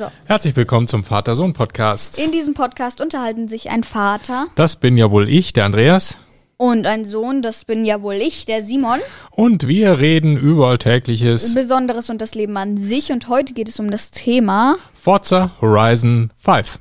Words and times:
So. 0.00 0.10
Herzlich 0.24 0.56
willkommen 0.56 0.88
zum 0.88 1.04
Vater-Sohn-Podcast. 1.04 2.18
In 2.18 2.32
diesem 2.32 2.54
Podcast 2.54 3.02
unterhalten 3.02 3.48
sich 3.48 3.68
ein 3.68 3.84
Vater 3.84 4.46
Das 4.54 4.76
bin 4.76 4.96
ja 4.96 5.10
wohl 5.10 5.28
ich, 5.28 5.52
der 5.52 5.66
Andreas. 5.66 6.16
und 6.56 6.86
ein 6.86 7.04
Sohn, 7.04 7.42
das 7.42 7.66
bin 7.66 7.84
ja 7.84 8.00
wohl 8.00 8.14
ich, 8.14 8.46
der 8.46 8.62
Simon. 8.64 9.00
Und 9.30 9.68
wir 9.68 9.98
reden 9.98 10.38
über 10.38 10.68
Alltägliches. 10.68 11.52
Besonderes 11.54 12.08
und 12.08 12.22
das 12.22 12.34
Leben 12.34 12.56
an 12.56 12.78
sich. 12.78 13.12
Und 13.12 13.28
heute 13.28 13.52
geht 13.52 13.68
es 13.68 13.78
um 13.78 13.90
das 13.90 14.10
Thema. 14.10 14.78
Forza 14.94 15.50
Horizon 15.60 16.30
5. 16.38 16.78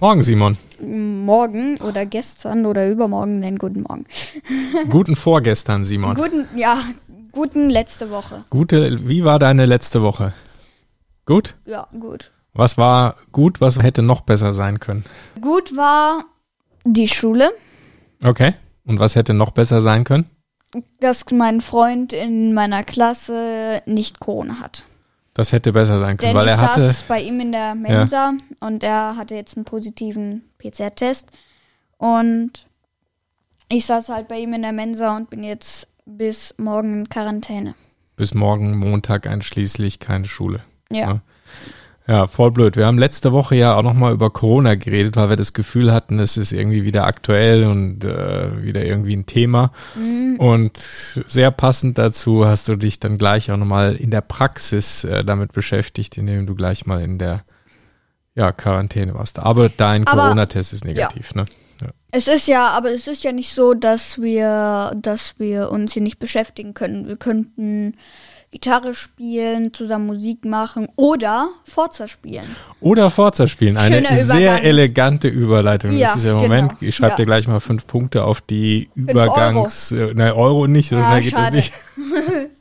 Morgen, 0.00 0.22
Simon. 0.22 0.56
Morgen 0.80 1.76
oder 1.78 2.06
gestern 2.06 2.64
oder 2.64 2.88
übermorgen, 2.88 3.40
nein, 3.40 3.58
guten 3.58 3.82
Morgen. 3.82 4.04
Guten 4.88 5.14
Vorgestern, 5.14 5.84
Simon. 5.84 6.14
Guten, 6.14 6.46
ja, 6.56 6.78
guten 7.32 7.68
letzte 7.68 8.10
Woche. 8.10 8.44
Gute, 8.48 9.06
wie 9.06 9.24
war 9.24 9.38
deine 9.38 9.66
letzte 9.66 10.00
Woche? 10.00 10.32
Gut? 11.26 11.54
Ja, 11.66 11.86
gut. 11.98 12.30
Was 12.54 12.78
war 12.78 13.16
gut? 13.30 13.60
Was 13.60 13.78
hätte 13.82 14.00
noch 14.02 14.22
besser 14.22 14.54
sein 14.54 14.80
können? 14.80 15.04
Gut 15.40 15.76
war 15.76 16.24
die 16.84 17.08
Schule, 17.08 17.50
Okay. 18.22 18.54
Und 18.84 18.98
was 18.98 19.16
hätte 19.16 19.34
noch 19.34 19.50
besser 19.52 19.80
sein 19.80 20.04
können? 20.04 20.26
dass 21.00 21.24
mein 21.32 21.60
Freund 21.60 22.12
in 22.12 22.54
meiner 22.54 22.84
Klasse 22.84 23.82
nicht 23.86 24.20
Corona 24.20 24.60
hat. 24.60 24.84
Das 25.40 25.52
hätte 25.52 25.72
besser 25.72 25.98
sein 26.00 26.18
können, 26.18 26.32
Denn 26.32 26.36
weil 26.36 26.48
ich 26.48 26.52
er 26.52 26.60
hatte. 26.60 26.82
saß 26.82 27.04
bei 27.04 27.18
ihm 27.22 27.40
in 27.40 27.50
der 27.52 27.74
Mensa 27.74 28.34
und 28.60 28.84
er 28.84 29.16
hatte 29.16 29.34
jetzt 29.34 29.56
einen 29.56 29.64
positiven 29.64 30.50
PCR-Test. 30.58 31.30
Und 31.96 32.66
ich 33.70 33.86
saß 33.86 34.10
halt 34.10 34.28
bei 34.28 34.38
ihm 34.38 34.52
in 34.52 34.60
der 34.60 34.72
Mensa 34.72 35.16
und 35.16 35.30
bin 35.30 35.42
jetzt 35.42 35.88
bis 36.04 36.54
morgen 36.58 37.00
in 37.00 37.08
Quarantäne. 37.08 37.74
bis 38.16 38.34
morgen 38.34 38.76
Montag 38.76 39.26
einschließlich 39.26 39.98
keine 39.98 40.26
Schule. 40.26 40.62
Ja. 40.92 40.98
Ja. 41.08 41.20
Ja, 42.10 42.26
voll 42.26 42.50
blöd. 42.50 42.76
Wir 42.76 42.86
haben 42.86 42.98
letzte 42.98 43.30
Woche 43.30 43.54
ja 43.54 43.76
auch 43.76 43.84
nochmal 43.84 44.12
über 44.12 44.30
Corona 44.30 44.74
geredet, 44.74 45.14
weil 45.14 45.28
wir 45.28 45.36
das 45.36 45.52
Gefühl 45.52 45.92
hatten, 45.92 46.18
es 46.18 46.36
ist 46.36 46.50
irgendwie 46.50 46.82
wieder 46.82 47.06
aktuell 47.06 47.62
und 47.62 48.04
äh, 48.04 48.64
wieder 48.64 48.84
irgendwie 48.84 49.14
ein 49.14 49.26
Thema. 49.26 49.70
Mhm. 49.94 50.34
Und 50.38 50.76
sehr 50.76 51.52
passend 51.52 51.98
dazu 51.98 52.44
hast 52.44 52.66
du 52.66 52.74
dich 52.74 52.98
dann 52.98 53.16
gleich 53.16 53.52
auch 53.52 53.56
nochmal 53.56 53.94
in 53.94 54.10
der 54.10 54.22
Praxis 54.22 55.04
äh, 55.04 55.24
damit 55.24 55.52
beschäftigt, 55.52 56.18
indem 56.18 56.48
du 56.48 56.56
gleich 56.56 56.84
mal 56.84 57.00
in 57.00 57.20
der 57.20 57.44
ja, 58.34 58.50
Quarantäne 58.50 59.14
warst. 59.14 59.38
Aber 59.38 59.68
dein 59.68 60.04
Corona-Test 60.04 60.72
ist 60.72 60.84
negativ, 60.84 61.36
ne? 61.36 61.44
Ja. 61.80 61.90
Es 62.10 62.26
ist 62.26 62.48
ja, 62.48 62.70
aber 62.70 62.90
es 62.90 63.06
ist 63.06 63.22
ja 63.22 63.30
nicht 63.30 63.54
so, 63.54 63.72
dass 63.72 64.20
wir, 64.20 64.90
dass 64.96 65.34
wir 65.38 65.70
uns 65.70 65.92
hier 65.92 66.02
nicht 66.02 66.18
beschäftigen 66.18 66.74
können. 66.74 67.06
Wir 67.06 67.16
könnten 67.16 67.94
Gitarre 68.52 68.94
spielen, 68.94 69.72
zusammen 69.72 70.06
Musik 70.06 70.44
machen 70.44 70.88
oder 70.96 71.50
Forza 71.64 72.08
spielen. 72.08 72.44
Oder 72.80 73.08
Forza 73.10 73.46
spielen. 73.46 73.76
Eine 73.76 74.04
sehr 74.24 74.64
elegante 74.64 75.28
Überleitung. 75.28 75.92
Ja, 75.92 76.08
das 76.08 76.16
ist 76.16 76.24
ja 76.24 76.32
im 76.32 76.38
Moment, 76.38 76.70
genau. 76.70 76.88
ich 76.88 76.96
schreibe 76.96 77.12
Ja. 77.12 77.16
dir 77.16 77.26
gleich 77.26 77.46
mal 77.46 77.60
fünf 77.60 77.86
Punkte 77.86 78.24
auf 78.24 78.40
die 78.40 78.90
Übergangs... 78.96 79.92
Euro. 79.92 80.12
Nein, 80.14 80.32
Euro 80.32 80.66
nicht, 80.66 80.88
so 80.88 80.96
Ah, 80.96 81.20
geht 81.20 81.32
das 81.32 81.52
nicht. 81.52 81.72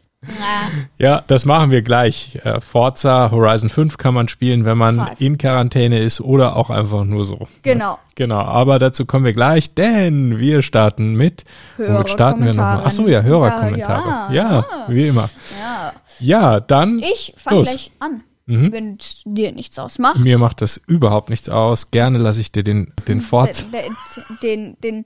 Ja, 0.98 1.24
das 1.28 1.46
machen 1.46 1.72
wir 1.72 1.82
gleich. 1.82 2.40
Äh, 2.44 2.60
Forza 2.60 3.32
Horizon 3.32 3.70
5 3.70 3.98
kann 3.98 4.14
man 4.14 4.28
spielen, 4.28 4.66
wenn 4.66 4.78
man 4.78 4.98
Five. 4.98 5.22
in 5.22 5.38
Quarantäne 5.38 6.00
ist 6.00 6.20
oder 6.20 6.56
auch 6.58 6.70
einfach 6.70 7.06
nur 7.06 7.26
so. 7.26 7.48
Genau. 7.62 7.98
Genau, 8.16 8.40
aber 8.42 8.80
dazu 8.80 9.06
kommen 9.06 9.24
wir 9.24 9.32
gleich, 9.34 9.74
denn 9.76 10.38
wir 10.40 10.62
starten 10.62 11.16
mit... 11.16 11.46
Womit 11.78 12.10
starten 12.10 12.42
wir 12.44 12.50
nochmal? 12.54 12.82
Ach 12.84 12.92
so, 12.92 13.08
ja, 13.08 13.22
Hörerkommentare. 13.22 14.34
Ja, 14.34 14.66
Ja, 14.70 14.86
wie 14.90 15.08
immer. 15.08 15.30
Ja. 15.60 15.94
Ja, 16.20 16.60
dann... 16.60 17.00
Ich 17.00 17.34
fange 17.38 17.64
gleich 17.64 17.92
an, 18.00 18.22
Mhm. 18.46 18.72
wenn 18.74 18.98
es 19.00 19.22
dir 19.26 19.52
nichts 19.54 19.78
ausmacht. 19.80 20.18
Mir 20.18 20.38
macht 20.40 20.62
das 20.62 20.78
überhaupt 20.88 21.30
nichts 21.30 21.50
aus. 21.50 21.92
Gerne 21.92 22.18
lasse 22.18 22.42
ich 22.42 22.52
dir 22.52 22.64
den, 22.64 22.92
den 23.08 23.22
Forza... 23.22 23.64
Den, 23.72 23.96
den, 24.42 24.78
den, 24.82 25.06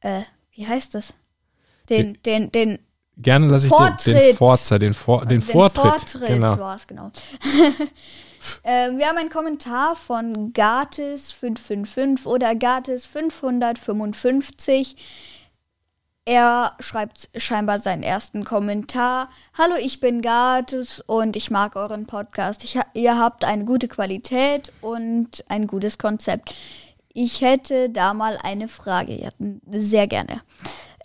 äh, 0.00 0.22
wie 0.52 0.66
heißt 0.66 0.94
das? 0.94 1.12
Den, 1.90 2.18
den, 2.24 2.50
den, 2.50 2.78
Gerne 3.20 3.48
lasse 3.48 3.66
ich 3.66 3.72
den, 3.72 3.78
den 3.78 3.88
Vortritt. 3.98 4.36
Forza, 4.36 4.78
den, 4.78 4.94
Vor, 4.94 5.22
den, 5.22 5.40
den 5.40 5.42
Vortritt. 5.42 6.10
Vortritt 6.10 6.28
Genau. 6.28 6.56
war 6.58 6.76
es, 6.76 6.86
genau. 6.86 7.10
ähm, 8.64 8.98
wir 8.98 9.08
haben 9.08 9.18
einen 9.18 9.30
Kommentar 9.30 9.96
von 9.96 10.52
Gatis555 10.52 12.26
oder 12.26 12.50
Gatis555. 12.50 14.94
Er 16.24 16.72
schreibt 16.78 17.28
scheinbar 17.36 17.78
seinen 17.78 18.02
ersten 18.02 18.44
Kommentar. 18.44 19.30
Hallo, 19.56 19.74
ich 19.80 19.98
bin 19.98 20.20
Gatis 20.20 21.02
und 21.06 21.36
ich 21.36 21.50
mag 21.50 21.74
euren 21.74 22.06
Podcast. 22.06 22.62
Ich, 22.64 22.78
ihr 22.92 23.18
habt 23.18 23.44
eine 23.44 23.64
gute 23.64 23.88
Qualität 23.88 24.70
und 24.82 25.42
ein 25.48 25.66
gutes 25.66 25.96
Konzept. 25.98 26.54
Ich 27.14 27.40
hätte 27.40 27.88
da 27.90 28.12
mal 28.14 28.38
eine 28.42 28.68
Frage. 28.68 29.18
Ja, 29.18 29.30
sehr 29.70 30.06
gerne. 30.06 30.42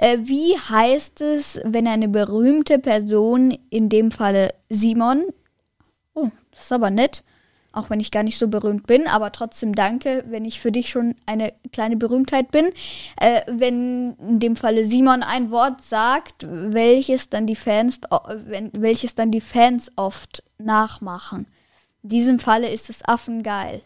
Äh, 0.03 0.27
wie 0.27 0.57
heißt 0.57 1.21
es, 1.21 1.61
wenn 1.63 1.87
eine 1.87 2.09
berühmte 2.09 2.77
Person, 2.77 3.57
in 3.69 3.87
dem 3.87 4.11
Falle 4.11 4.53
Simon, 4.69 5.23
oh, 6.13 6.27
das 6.51 6.63
ist 6.63 6.73
aber 6.73 6.89
nett, 6.89 7.23
auch 7.71 7.89
wenn 7.89 8.01
ich 8.01 8.11
gar 8.11 8.23
nicht 8.23 8.37
so 8.37 8.49
berühmt 8.49 8.85
bin, 8.85 9.07
aber 9.07 9.31
trotzdem 9.31 9.73
danke, 9.73 10.25
wenn 10.27 10.43
ich 10.43 10.59
für 10.59 10.73
dich 10.73 10.89
schon 10.89 11.15
eine 11.25 11.53
kleine 11.71 11.95
Berühmtheit 11.95 12.51
bin, 12.51 12.65
äh, 13.15 13.43
wenn 13.47 14.17
in 14.17 14.41
dem 14.41 14.57
Falle 14.57 14.83
Simon 14.83 15.23
ein 15.23 15.51
Wort 15.51 15.79
sagt, 15.79 16.45
welches 16.49 17.29
dann 17.29 17.47
die 17.47 17.55
Fans, 17.55 18.01
welches 18.73 19.15
dann 19.15 19.31
die 19.31 19.39
Fans 19.39 19.89
oft 19.95 20.43
nachmachen. 20.57 21.47
In 22.01 22.09
diesem 22.09 22.39
Falle 22.39 22.69
ist 22.69 22.89
es 22.89 23.07
Affengeil. 23.07 23.81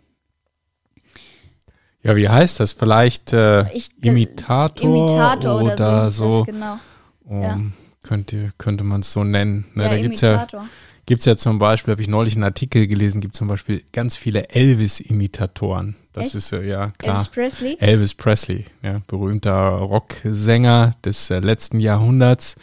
Ja, 2.03 2.16
wie 2.16 2.30
heißt 2.30 2.59
das? 2.59 2.74
Vielleicht 2.74 3.34
äh, 3.34 3.72
Ich- 3.74 3.90
Imitator, 4.02 4.85
Imitator 4.85 5.62
oder, 5.62 5.74
oder 5.74 6.09
so. 6.12 6.31
so. 6.40 6.44
genau. 6.46 6.80
Um, 7.25 7.41
ja. 7.41 7.59
Könnte, 8.03 8.52
könnte 8.58 8.84
man 8.85 9.02
es 9.02 9.12
so 9.12 9.24
nennen. 9.25 9.66
Ne, 9.74 9.84
ja, 9.84 9.90
da 9.90 9.97
gibt's 10.02 10.22
ja, 10.22 10.34
Imitator. 10.36 10.66
gibt's 11.06 11.25
ja 11.25 11.36
zum 11.36 11.59
Beispiel, 11.59 11.91
habe 11.91 12.02
ich 12.02 12.07
neulich 12.07 12.36
einen 12.36 12.46
Artikel 12.46 12.88
gelesen, 12.88 13.19
gibt 13.19 13.36
zum 13.36 13.50
Beispiel 13.50 13.84
ganz 13.91 14.16
viele 14.16 14.50
Elvis-Imitatoren. 14.50 15.96
Das 16.13 16.28
Echt? 16.28 16.36
ist 16.36 16.52
äh, 16.53 16.63
ja 16.66 16.91
klar. 16.97 17.16
Elvis 17.18 17.28
Presley. 17.30 17.78
Elvis 17.80 18.13
Presley, 18.13 18.66
ja, 18.81 19.02
berühmter 19.07 19.53
Rocksänger 19.69 20.94
des 21.03 21.30
äh, 21.30 21.40
letzten 21.40 21.80
Jahrhunderts, 21.81 22.56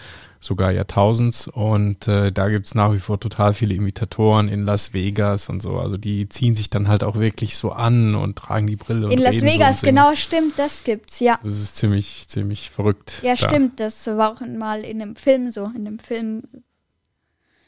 sogar 0.44 0.70
Jahrtausends. 0.72 1.48
Und 1.48 2.06
äh, 2.06 2.30
da 2.30 2.48
gibt's 2.48 2.74
nach 2.74 2.92
wie 2.92 2.98
vor 2.98 3.18
total 3.18 3.54
viele 3.54 3.74
Imitatoren 3.74 4.48
in 4.48 4.64
Las 4.64 4.92
Vegas 4.92 5.48
und 5.48 5.62
so. 5.62 5.78
Also 5.78 5.96
die 5.96 6.28
ziehen 6.28 6.54
sich 6.54 6.70
dann 6.70 6.88
halt 6.88 7.02
auch 7.02 7.16
wirklich 7.16 7.56
so 7.56 7.72
an 7.72 8.14
und 8.14 8.36
tragen 8.36 8.66
die 8.66 8.76
Brille. 8.76 9.06
Und 9.06 9.12
In 9.12 9.20
Las 9.20 9.36
so 9.36 9.46
Vegas, 9.46 9.80
singen. 9.80 9.96
genau, 9.96 10.14
stimmt, 10.14 10.58
das 10.58 10.84
gibt's, 10.84 11.20
ja. 11.20 11.38
Das 11.42 11.54
ist 11.54 11.76
ziemlich, 11.76 12.28
ziemlich 12.28 12.70
verrückt. 12.70 13.20
Ja, 13.22 13.34
da. 13.34 13.48
stimmt, 13.48 13.80
das 13.80 14.06
war 14.06 14.32
auch 14.32 14.40
mal 14.40 14.84
in 14.84 15.00
einem 15.00 15.16
Film 15.16 15.50
so, 15.50 15.64
in 15.74 15.86
einem 15.86 15.98
Film, 15.98 16.42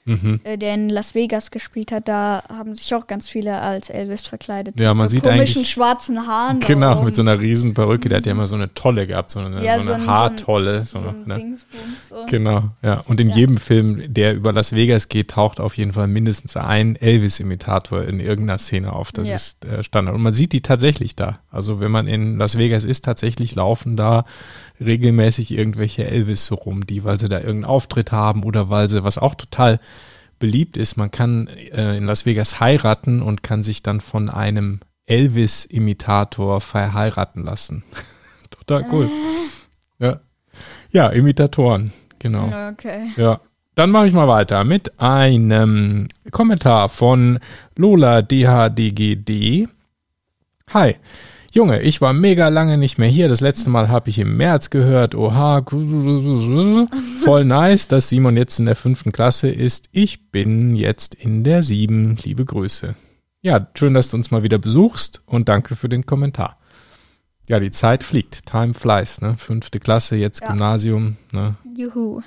Mhm. 0.06 0.40
äh, 0.44 0.56
der 0.56 0.74
in 0.74 0.88
Las 0.88 1.14
Vegas 1.14 1.50
gespielt 1.50 1.92
hat, 1.92 2.08
da 2.08 2.42
haben 2.48 2.74
sich 2.74 2.94
auch 2.94 3.06
ganz 3.06 3.28
viele 3.28 3.60
als 3.60 3.90
Elvis 3.90 4.22
verkleidet. 4.26 4.78
Ja, 4.80 4.94
man 4.94 5.08
so 5.08 5.14
sieht 5.14 5.24
komischen 5.24 5.58
eigentlich- 5.58 5.70
schwarzen 5.70 6.26
Haaren. 6.26 6.60
Genau, 6.60 7.02
mit 7.02 7.14
so 7.14 7.22
einer 7.22 7.38
riesen 7.38 7.74
Perücke. 7.74 8.08
Der 8.08 8.18
hat 8.18 8.26
ja 8.26 8.32
immer 8.32 8.46
so 8.46 8.54
eine 8.54 8.72
Tolle 8.74 9.06
gehabt, 9.06 9.30
so 9.30 9.40
eine, 9.40 9.64
Ja, 9.64 9.78
so 9.78 9.84
so 9.84 9.92
eine 9.92 10.04
ein- 10.04 10.08
Haartolle. 10.08 10.84
So 10.84 11.00
so 11.00 11.08
ein 11.08 11.24
ne? 11.26 11.56
So. 12.08 12.24
Genau, 12.30 12.70
ja. 12.82 13.02
Und 13.06 13.20
in 13.20 13.30
Ja. 13.30 13.36
jedem 13.36 13.58
Film, 13.58 14.02
der 14.06 14.34
über 14.34 14.52
Las 14.52 14.72
Vegas 14.74 15.08
geht, 15.08 15.32
taucht 15.32 15.58
auf 15.60 15.76
jeden 15.76 15.92
Fall 15.92 16.06
mindestens 16.06 16.56
ein 16.56 16.96
Elvis-Imitator 16.96 18.04
in 18.04 18.20
irgendeiner 18.20 18.58
Szene 18.58 18.92
auf. 18.92 19.12
Das 19.12 19.28
Ja. 19.28 19.34
ist 19.34 19.64
äh, 19.64 19.82
Standard. 19.82 20.14
Und 20.14 20.22
man 20.22 20.32
sieht 20.32 20.52
die 20.52 20.60
tatsächlich 20.62 21.16
da. 21.16 21.40
Also 21.50 21.80
wenn 21.80 21.90
man 21.90 22.06
in 22.06 22.38
Las 22.38 22.56
Vegas 22.58 22.84
ist, 22.84 23.04
tatsächlich 23.04 23.54
laufen 23.54 23.96
da 23.96 24.24
regelmäßig 24.80 25.52
irgendwelche 25.52 26.06
Elvis 26.06 26.50
rum, 26.52 26.86
die, 26.86 27.04
weil 27.04 27.18
sie 27.18 27.28
da 27.28 27.38
irgendeinen 27.38 27.64
Auftritt 27.64 28.12
haben 28.12 28.44
oder 28.44 28.68
weil 28.68 28.88
sie, 28.88 29.04
was 29.04 29.18
auch 29.18 29.34
total 29.34 29.80
beliebt 30.38 30.76
ist, 30.76 30.96
man 30.96 31.10
kann 31.10 31.46
äh, 31.48 31.96
in 31.96 32.04
Las 32.04 32.26
Vegas 32.26 32.60
heiraten 32.60 33.22
und 33.22 33.42
kann 33.42 33.62
sich 33.62 33.82
dann 33.82 34.00
von 34.00 34.28
einem 34.28 34.80
Elvis-Imitator 35.06 36.60
verheiraten 36.60 37.44
lassen. 37.44 37.84
total 38.50 38.86
cool. 38.92 39.10
Ja. 39.98 40.20
ja, 40.90 41.08
Imitatoren, 41.08 41.92
genau. 42.18 42.52
Okay. 42.72 43.10
Ja. 43.16 43.40
Dann 43.76 43.90
mache 43.90 44.06
ich 44.06 44.14
mal 44.14 44.26
weiter 44.26 44.64
mit 44.64 44.98
einem 45.00 46.08
Kommentar 46.30 46.88
von 46.88 47.38
Lola 47.76 48.22
DHDGD. 48.22 49.68
Hi. 50.72 50.96
Junge, 51.56 51.80
ich 51.80 52.02
war 52.02 52.12
mega 52.12 52.48
lange 52.48 52.76
nicht 52.76 52.98
mehr 52.98 53.08
hier. 53.08 53.28
Das 53.28 53.40
letzte 53.40 53.70
Mal 53.70 53.88
habe 53.88 54.10
ich 54.10 54.18
im 54.18 54.36
März 54.36 54.68
gehört. 54.68 55.14
Oha, 55.14 55.64
voll 57.24 57.44
nice, 57.46 57.88
dass 57.88 58.10
Simon 58.10 58.36
jetzt 58.36 58.60
in 58.60 58.66
der 58.66 58.76
fünften 58.76 59.10
Klasse 59.10 59.48
ist. 59.48 59.88
Ich 59.90 60.30
bin 60.30 60.76
jetzt 60.76 61.14
in 61.14 61.44
der 61.44 61.62
sieben. 61.62 62.16
Liebe 62.22 62.44
Grüße. 62.44 62.94
Ja, 63.40 63.68
schön, 63.74 63.94
dass 63.94 64.10
du 64.10 64.18
uns 64.18 64.30
mal 64.30 64.42
wieder 64.42 64.58
besuchst 64.58 65.22
und 65.24 65.48
danke 65.48 65.76
für 65.76 65.88
den 65.88 66.04
Kommentar. 66.04 66.58
Ja, 67.48 67.58
die 67.58 67.70
Zeit 67.70 68.04
fliegt. 68.04 68.44
Time 68.44 68.74
flies, 68.74 69.22
ne? 69.22 69.38
Fünfte 69.38 69.80
Klasse, 69.80 70.16
jetzt 70.16 70.42
Ja. 70.42 70.48
Gymnasium, 70.48 71.16
ne? 71.32 71.54
Juhu. 71.74 72.20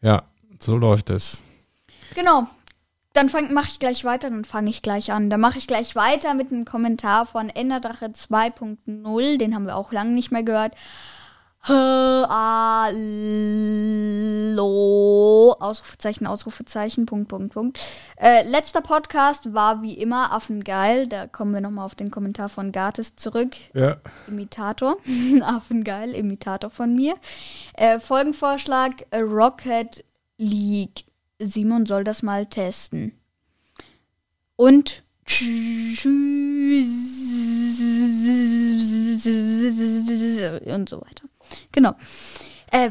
Ja, 0.00 0.22
so 0.60 0.76
läuft 0.76 1.10
es. 1.10 1.42
Genau. 2.14 2.46
Dann 3.12 3.30
mache 3.52 3.68
ich 3.68 3.78
gleich 3.80 4.04
weiter, 4.04 4.30
dann 4.30 4.44
fange 4.44 4.70
ich 4.70 4.82
gleich 4.82 5.12
an. 5.12 5.30
Dann 5.30 5.40
mache 5.40 5.58
ich 5.58 5.66
gleich 5.66 5.96
weiter 5.96 6.34
mit 6.34 6.52
einem 6.52 6.64
Kommentar 6.64 7.26
von 7.26 7.48
Enderdrache 7.48 8.06
2.0. 8.06 9.36
Den 9.36 9.54
haben 9.54 9.66
wir 9.66 9.76
auch 9.76 9.92
lange 9.92 10.12
nicht 10.12 10.30
mehr 10.30 10.44
gehört. 10.44 10.74
Hallo. 11.62 12.30
Ausrufezeichen, 15.60 16.26
Ausrufezeichen, 16.26 17.04
Punkt, 17.04 17.28
Punkt, 17.28 17.52
Punkt. 17.52 17.78
Äh, 18.16 18.48
letzter 18.48 18.80
Podcast 18.80 19.52
war 19.52 19.82
wie 19.82 19.92
immer 19.94 20.32
Affengeil. 20.32 21.06
Da 21.06 21.26
kommen 21.26 21.52
wir 21.52 21.60
nochmal 21.60 21.84
auf 21.84 21.94
den 21.94 22.10
Kommentar 22.10 22.48
von 22.48 22.72
Gartes 22.72 23.16
zurück. 23.16 23.56
Ja. 23.74 23.98
Imitator. 24.26 24.96
Affengeil, 25.42 26.14
Imitator 26.14 26.70
von 26.70 26.94
mir. 26.94 27.14
Äh, 27.74 27.98
Folgenvorschlag: 27.98 29.04
Rocket 29.12 30.02
League. 30.38 31.04
Simon 31.40 31.86
soll 31.86 32.04
das 32.04 32.22
mal 32.22 32.46
testen. 32.46 33.12
Und 34.56 35.02
und 40.66 40.88
so 40.88 41.00
weiter. 41.00 41.24
Genau. 41.72 41.94
Äh, 42.72 42.90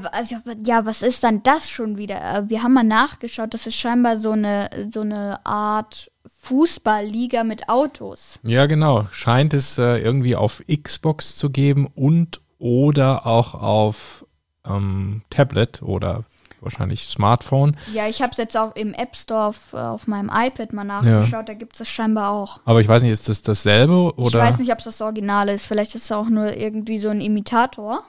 ja, 0.65 0.85
was 0.85 1.01
ist 1.01 1.23
dann 1.23 1.41
das 1.43 1.69
schon 1.69 1.97
wieder? 1.97 2.15
Äh, 2.15 2.49
Wir 2.49 2.63
haben 2.63 2.73
mal 2.73 2.83
nachgeschaut, 2.83 3.53
das 3.53 3.65
ist 3.65 3.75
scheinbar 3.75 4.17
so 4.17 4.31
eine, 4.31 4.69
so 4.93 5.01
eine 5.01 5.45
Art 5.45 6.11
Fußballliga 6.39 7.43
mit 7.43 7.69
Autos. 7.69 8.39
Ja, 8.43 8.65
genau. 8.65 9.07
Scheint 9.11 9.53
es 9.53 9.77
äh, 9.77 9.97
irgendwie 9.99 10.35
auf 10.35 10.63
Xbox 10.67 11.37
zu 11.37 11.49
geben 11.49 11.87
und 11.95 12.41
oder 12.57 13.25
auch 13.25 13.53
auf 13.53 14.25
ähm, 14.65 15.21
Tablet 15.29 15.81
oder 15.81 16.25
wahrscheinlich 16.61 17.03
Smartphone. 17.07 17.77
Ja, 17.93 18.07
ich 18.07 18.21
habe 18.21 18.31
es 18.31 18.37
jetzt 18.37 18.57
auch 18.57 18.75
im 18.75 18.93
App 18.93 19.15
Store 19.15 19.45
auf, 19.47 19.73
auf 19.73 20.07
meinem 20.07 20.29
iPad 20.33 20.73
mal 20.73 20.83
nachgeschaut, 20.83 21.47
da 21.49 21.53
gibt 21.53 21.73
es 21.73 21.79
das 21.79 21.89
scheinbar 21.89 22.31
auch. 22.31 22.59
Aber 22.65 22.81
ich 22.81 22.87
weiß 22.87 23.03
nicht, 23.03 23.11
ist 23.11 23.29
das 23.29 23.41
dasselbe 23.41 24.13
Ich 24.17 24.23
oder 24.25 24.39
weiß 24.39 24.59
nicht, 24.59 24.71
ob 24.71 24.79
es 24.79 24.85
das 24.85 25.01
Original 25.01 25.49
ist. 25.49 25.65
Vielleicht 25.65 25.95
ist 25.95 26.05
es 26.05 26.11
auch 26.11 26.29
nur 26.29 26.55
irgendwie 26.55 26.99
so 26.99 27.09
ein 27.09 27.21
Imitator. 27.21 28.03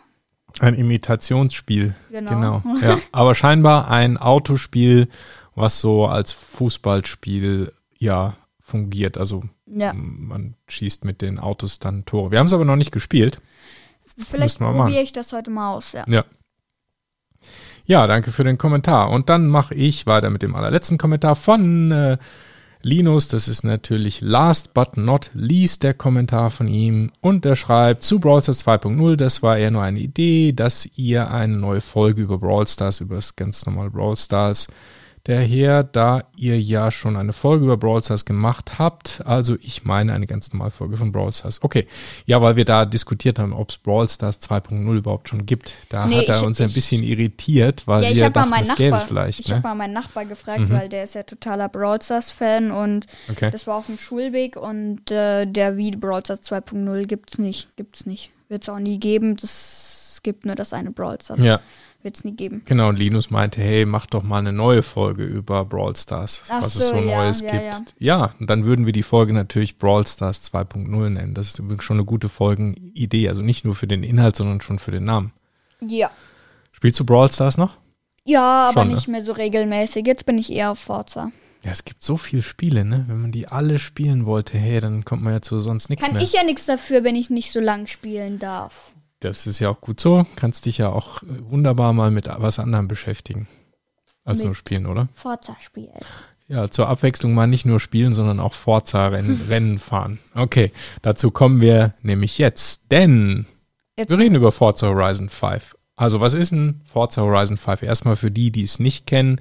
ein 0.60 0.74
Imitationsspiel? 0.74 1.94
Genau. 2.10 2.62
Ja, 2.80 2.98
aber 3.12 3.34
scheinbar 3.34 3.90
ein 3.90 4.16
Autospiel, 4.18 5.08
was 5.54 5.80
so 5.80 6.06
als 6.06 6.32
Fußballspiel 6.32 7.72
ja 7.98 8.34
fungiert. 8.60 9.18
Also 9.18 9.44
Ja. 9.66 9.92
man 9.94 10.54
schießt 10.68 11.04
mit 11.04 11.22
den 11.22 11.38
Autos 11.38 11.78
dann 11.78 12.04
Tore. 12.04 12.30
Wir 12.30 12.38
haben 12.38 12.46
es 12.46 12.52
aber 12.52 12.64
noch 12.64 12.76
nicht 12.76 12.92
gespielt. 12.92 13.40
Vielleicht 14.28 14.58
probiere 14.58 15.02
ich 15.02 15.12
das 15.12 15.32
heute 15.32 15.50
mal 15.50 15.72
aus, 15.74 15.92
ja. 15.92 16.04
Ja. 16.06 16.24
Ja, 17.84 18.06
danke 18.06 18.30
für 18.30 18.44
den 18.44 18.58
Kommentar. 18.58 19.10
Und 19.10 19.28
dann 19.28 19.48
mache 19.48 19.74
ich 19.74 20.06
weiter 20.06 20.30
mit 20.30 20.42
dem 20.42 20.54
allerletzten 20.54 20.98
Kommentar 20.98 21.36
von 21.36 21.90
äh, 21.90 22.18
Linus. 22.82 23.28
Das 23.28 23.48
ist 23.48 23.64
natürlich 23.64 24.20
last 24.20 24.74
but 24.74 24.96
not 24.96 25.30
least 25.34 25.82
der 25.82 25.94
Kommentar 25.94 26.50
von 26.50 26.68
ihm. 26.68 27.10
Und 27.20 27.44
er 27.44 27.56
schreibt 27.56 28.02
zu 28.02 28.20
Brawl 28.20 28.42
Stars 28.42 28.66
2.0. 28.66 29.16
Das 29.16 29.42
war 29.42 29.58
eher 29.58 29.70
nur 29.70 29.82
eine 29.82 30.00
Idee, 30.00 30.52
dass 30.52 30.88
ihr 30.96 31.30
eine 31.30 31.56
neue 31.56 31.80
Folge 31.80 32.22
über 32.22 32.38
Brawl 32.38 32.66
Stars, 32.66 33.00
über 33.00 33.16
das 33.16 33.36
ganz 33.36 33.66
normale 33.66 33.90
Brawl 33.90 34.16
Stars 34.16 34.68
daher, 35.24 35.82
da 35.84 36.24
ihr 36.36 36.60
ja 36.60 36.90
schon 36.90 37.16
eine 37.16 37.32
Folge 37.32 37.64
über 37.66 37.76
Brawl 37.76 38.02
Stars 38.02 38.24
gemacht 38.24 38.78
habt. 38.78 39.20
Also 39.26 39.56
ich 39.60 39.84
meine 39.84 40.12
eine 40.14 40.26
ganz 40.26 40.52
normale 40.52 40.70
Folge 40.70 40.96
von 40.96 41.12
Brawl 41.12 41.32
Stars. 41.32 41.62
Okay, 41.62 41.86
ja, 42.26 42.40
weil 42.40 42.56
wir 42.56 42.64
da 42.64 42.84
diskutiert 42.86 43.38
haben, 43.38 43.52
ob 43.52 43.70
es 43.70 43.76
Brawl 43.76 44.08
Stars 44.08 44.40
2.0 44.40 44.96
überhaupt 44.96 45.28
schon 45.28 45.44
gibt. 45.46 45.74
Da 45.90 46.06
Nee, 46.06 46.20
hat 46.20 46.28
er 46.28 46.40
ich- 46.40 46.46
uns 46.46 46.60
ein 46.60 46.68
ich- 46.68 46.74
bisschen 46.74 47.02
irritiert, 47.02 47.86
weil 47.86 48.02
Ja, 48.04 48.10
ich 48.10 48.16
wir 48.16 48.24
mal 48.24 48.30
dachten, 48.30 48.50
meinen 48.50 48.66
das 48.68 48.76
gäbe 48.76 48.86
es 48.88 48.92
Nachbar, 49.02 49.08
vielleicht. 49.08 49.40
ich 49.40 49.48
Ne? 49.48 49.54
habe 49.56 49.68
mal 49.68 49.74
meinen 49.74 49.92
Nachbar 49.92 50.24
gefragt, 50.24 50.70
weil 50.70 50.88
der 50.88 51.04
ist 51.04 51.14
ja 51.14 51.22
totaler 51.22 51.68
Brawl 51.68 52.00
Stars 52.02 52.30
Fan 52.30 52.70
und 52.70 53.06
Okay. 53.30 53.50
das 53.50 53.66
war 53.66 53.76
auf 53.76 53.86
dem 53.86 53.98
Schulweg 53.98 54.56
und 54.56 55.10
äh, 55.10 55.44
der 55.46 55.76
wie 55.76 55.94
Brawl 55.96 56.20
Stars 56.24 56.40
2.0 56.42 57.04
gibt's 57.06 57.38
nicht, 57.38 57.68
gibt's 57.76 58.06
nicht, 58.06 58.30
wird's 58.48 58.68
auch 58.68 58.78
nie 58.78 58.98
geben. 58.98 59.36
Das 59.36 60.20
gibt 60.22 60.44
nur 60.46 60.54
das 60.54 60.72
eine 60.72 60.90
Brawl 60.90 61.18
Stars, 61.22 61.40
Ja, 61.40 61.60
wird's 62.02 62.24
nie 62.24 62.34
geben. 62.34 62.62
genau. 62.64 62.88
Und 62.88 62.96
Linus 62.98 63.30
meinte, 63.30 63.60
hey, 63.60 63.84
mach 63.86 64.06
doch 64.06 64.22
mal 64.22 64.38
eine 64.38 64.52
neue 64.52 64.82
Folge 64.82 65.24
über 65.24 65.64
Brawl 65.64 65.94
Stars, 65.96 66.42
Ach 66.48 66.62
was 66.62 66.74
es 66.76 66.88
so, 66.88 66.94
so 66.94 67.00
ja, 67.00 67.22
Neues 67.24 67.40
ja, 67.42 67.50
gibt. 67.52 67.62
ja. 67.62 67.80
Ja, 67.98 68.34
und 68.40 68.48
dann 68.50 68.64
würden 68.64 68.86
wir 68.86 68.92
die 68.92 69.02
Folge 69.02 69.32
natürlich 69.32 69.78
Brawl 69.78 70.06
Stars 70.06 70.42
2.0 70.52 71.08
nennen. 71.10 71.34
Das 71.34 71.48
ist 71.48 71.58
übrigens 71.58 71.84
schon 71.84 71.96
eine 71.98 72.04
gute 72.06 72.28
Folgenidee. 72.28 73.28
Also 73.28 73.42
nicht 73.42 73.64
nur 73.64 73.74
für 73.74 73.86
den 73.86 74.02
Inhalt, 74.02 74.36
sondern 74.36 74.60
schon 74.60 74.78
für 74.78 74.90
den 74.90 75.04
Namen. 75.04 75.32
Ja. 75.86 76.10
Spielst 76.72 76.98
du 77.00 77.04
Brawl 77.04 77.30
Stars 77.32 77.58
noch? 77.58 77.76
Ja, 78.24 78.68
aber 78.68 78.82
Schon, 78.82 78.88
ne? 78.88 78.94
nicht 78.94 79.08
mehr 79.08 79.22
so 79.22 79.32
regelmäßig. 79.32 80.06
Jetzt 80.06 80.26
bin 80.26 80.38
ich 80.38 80.52
eher 80.52 80.72
auf 80.72 80.78
Forza. 80.78 81.32
Ja, 81.64 81.72
es 81.72 81.84
gibt 81.84 82.02
so 82.02 82.16
viele 82.16 82.42
Spiele, 82.42 82.84
ne? 82.84 83.04
Wenn 83.08 83.20
man 83.20 83.32
die 83.32 83.48
alle 83.48 83.78
spielen 83.78 84.24
wollte, 84.24 84.56
hey, 84.56 84.80
dann 84.80 85.04
kommt 85.04 85.22
man 85.22 85.32
ja 85.34 85.42
zu 85.42 85.60
sonst 85.60 85.90
nichts 85.90 86.04
Kann 86.04 86.14
mehr. 86.14 86.22
ich 86.22 86.32
ja 86.32 86.42
nichts 86.42 86.64
dafür, 86.66 87.04
wenn 87.04 87.16
ich 87.16 87.28
nicht 87.30 87.52
so 87.52 87.60
lang 87.60 87.86
spielen 87.86 88.38
darf. 88.38 88.92
Das 89.20 89.46
ist 89.46 89.58
ja 89.58 89.68
auch 89.68 89.80
gut 89.80 90.00
so. 90.00 90.26
Kannst 90.36 90.66
dich 90.66 90.78
ja 90.78 90.88
auch 90.88 91.22
äh, 91.22 91.26
wunderbar 91.50 91.92
mal 91.92 92.10
mit 92.10 92.26
was 92.28 92.58
anderem 92.58 92.88
beschäftigen. 92.88 93.48
Als 94.24 94.44
nur 94.44 94.54
spielen, 94.54 94.86
oder? 94.86 95.08
Forza 95.14 95.56
spielen. 95.60 95.98
Ja, 96.46 96.70
zur 96.70 96.88
Abwechslung 96.88 97.32
mal 97.32 97.46
nicht 97.46 97.64
nur 97.64 97.80
spielen, 97.80 98.12
sondern 98.12 98.38
auch 98.40 98.54
Forza-Rennen 98.54 99.40
Rennen 99.48 99.78
fahren. 99.78 100.18
Okay, 100.34 100.72
dazu 101.02 101.30
kommen 101.30 101.60
wir 101.60 101.94
nämlich 102.02 102.38
jetzt, 102.38 102.90
denn 102.90 103.46
Jetzt 103.96 104.10
wir 104.10 104.18
reden 104.18 104.34
über 104.34 104.52
Forza 104.52 104.88
Horizon 104.88 105.28
5. 105.28 105.76
Also 105.96 106.20
was 106.20 106.34
ist 106.34 106.52
ein 106.52 106.80
Forza 106.90 107.22
Horizon 107.22 107.56
5? 107.56 107.82
Erstmal 107.82 108.16
für 108.16 108.30
die, 108.30 108.50
die 108.50 108.64
es 108.64 108.78
nicht 108.78 109.06
kennen. 109.06 109.40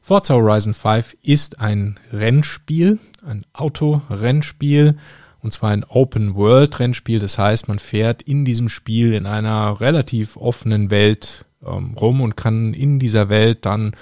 Forza 0.00 0.34
Horizon 0.34 0.74
5 0.74 1.16
ist 1.22 1.60
ein 1.60 2.00
Rennspiel, 2.12 2.98
ein 3.24 3.46
Autorennspiel, 3.52 4.98
und 5.42 5.52
zwar 5.52 5.70
ein 5.70 5.84
Open-World-Rennspiel. 5.84 7.18
Das 7.18 7.36
heißt, 7.36 7.68
man 7.68 7.78
fährt 7.78 8.22
in 8.22 8.44
diesem 8.44 8.68
Spiel 8.68 9.12
in 9.12 9.26
einer 9.26 9.80
relativ 9.80 10.36
offenen 10.36 10.90
Welt 10.90 11.44
ähm, 11.66 11.94
rum 11.94 12.20
und 12.20 12.36
kann 12.36 12.74
in 12.74 12.98
dieser 12.98 13.28
Welt 13.28 13.66
dann 13.66 13.92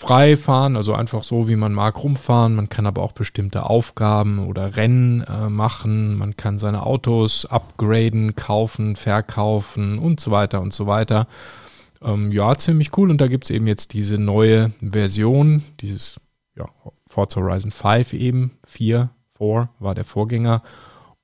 frei 0.00 0.36
fahren, 0.38 0.76
also 0.76 0.94
einfach 0.94 1.24
so, 1.24 1.46
wie 1.46 1.56
man 1.56 1.74
mag, 1.74 2.02
rumfahren. 2.02 2.54
Man 2.54 2.70
kann 2.70 2.86
aber 2.86 3.02
auch 3.02 3.12
bestimmte 3.12 3.68
Aufgaben 3.68 4.46
oder 4.46 4.76
Rennen 4.76 5.22
äh, 5.22 5.48
machen. 5.50 6.16
Man 6.16 6.36
kann 6.36 6.58
seine 6.58 6.84
Autos 6.84 7.44
upgraden, 7.44 8.34
kaufen, 8.34 8.96
verkaufen 8.96 9.98
und 9.98 10.20
so 10.20 10.30
weiter 10.30 10.62
und 10.62 10.72
so 10.72 10.86
weiter. 10.86 11.26
Ähm, 12.02 12.32
ja, 12.32 12.56
ziemlich 12.56 12.96
cool. 12.96 13.10
Und 13.10 13.20
da 13.20 13.26
gibt's 13.26 13.50
eben 13.50 13.66
jetzt 13.66 13.92
diese 13.92 14.16
neue 14.16 14.72
Version, 14.80 15.62
dieses 15.80 16.18
ja, 16.56 16.66
Forza 17.06 17.40
Horizon 17.40 17.70
5 17.70 18.14
eben, 18.14 18.52
4, 18.66 19.10
4 19.40 19.68
war 19.80 19.94
der 19.96 20.04
Vorgänger. 20.04 20.62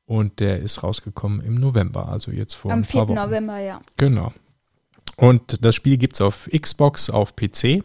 Und 0.08 0.38
der 0.38 0.60
ist 0.60 0.84
rausgekommen 0.84 1.40
im 1.40 1.56
November, 1.56 2.08
also 2.08 2.30
jetzt 2.30 2.54
vor 2.54 2.70
am 2.70 2.78
ein 2.80 2.84
4. 2.84 3.00
paar 3.00 3.08
Wochen. 3.08 3.16
November, 3.16 3.58
ja. 3.58 3.80
Genau. 3.96 4.32
Und 5.16 5.64
das 5.64 5.74
Spiel 5.74 5.96
gibt's 5.96 6.20
auf 6.20 6.48
Xbox, 6.56 7.10
auf 7.10 7.34
PC 7.34 7.82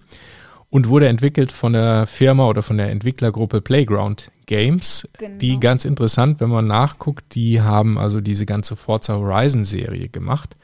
und 0.69 0.88
wurde 0.88 1.07
entwickelt 1.07 1.51
von 1.51 1.73
der 1.73 2.05
Firma 2.05 2.47
oder 2.47 2.61
von 2.61 2.77
der 2.77 2.91
Entwicklergruppe 2.91 3.61
Playground 3.61 4.29
Games. 4.45 5.09
Genau. 5.17 5.38
Die 5.39 5.59
ganz 5.59 5.83
interessant, 5.83 6.39
wenn 6.41 6.50
man 6.50 6.67
nachguckt, 6.67 7.33
die 7.33 7.61
haben 7.61 7.97
also 7.97 8.21
diese 8.21 8.45
ganze 8.45 8.75
Forza 8.75 9.15
Horizon 9.15 9.65
Serie 9.65 10.07
gemacht. 10.07 10.55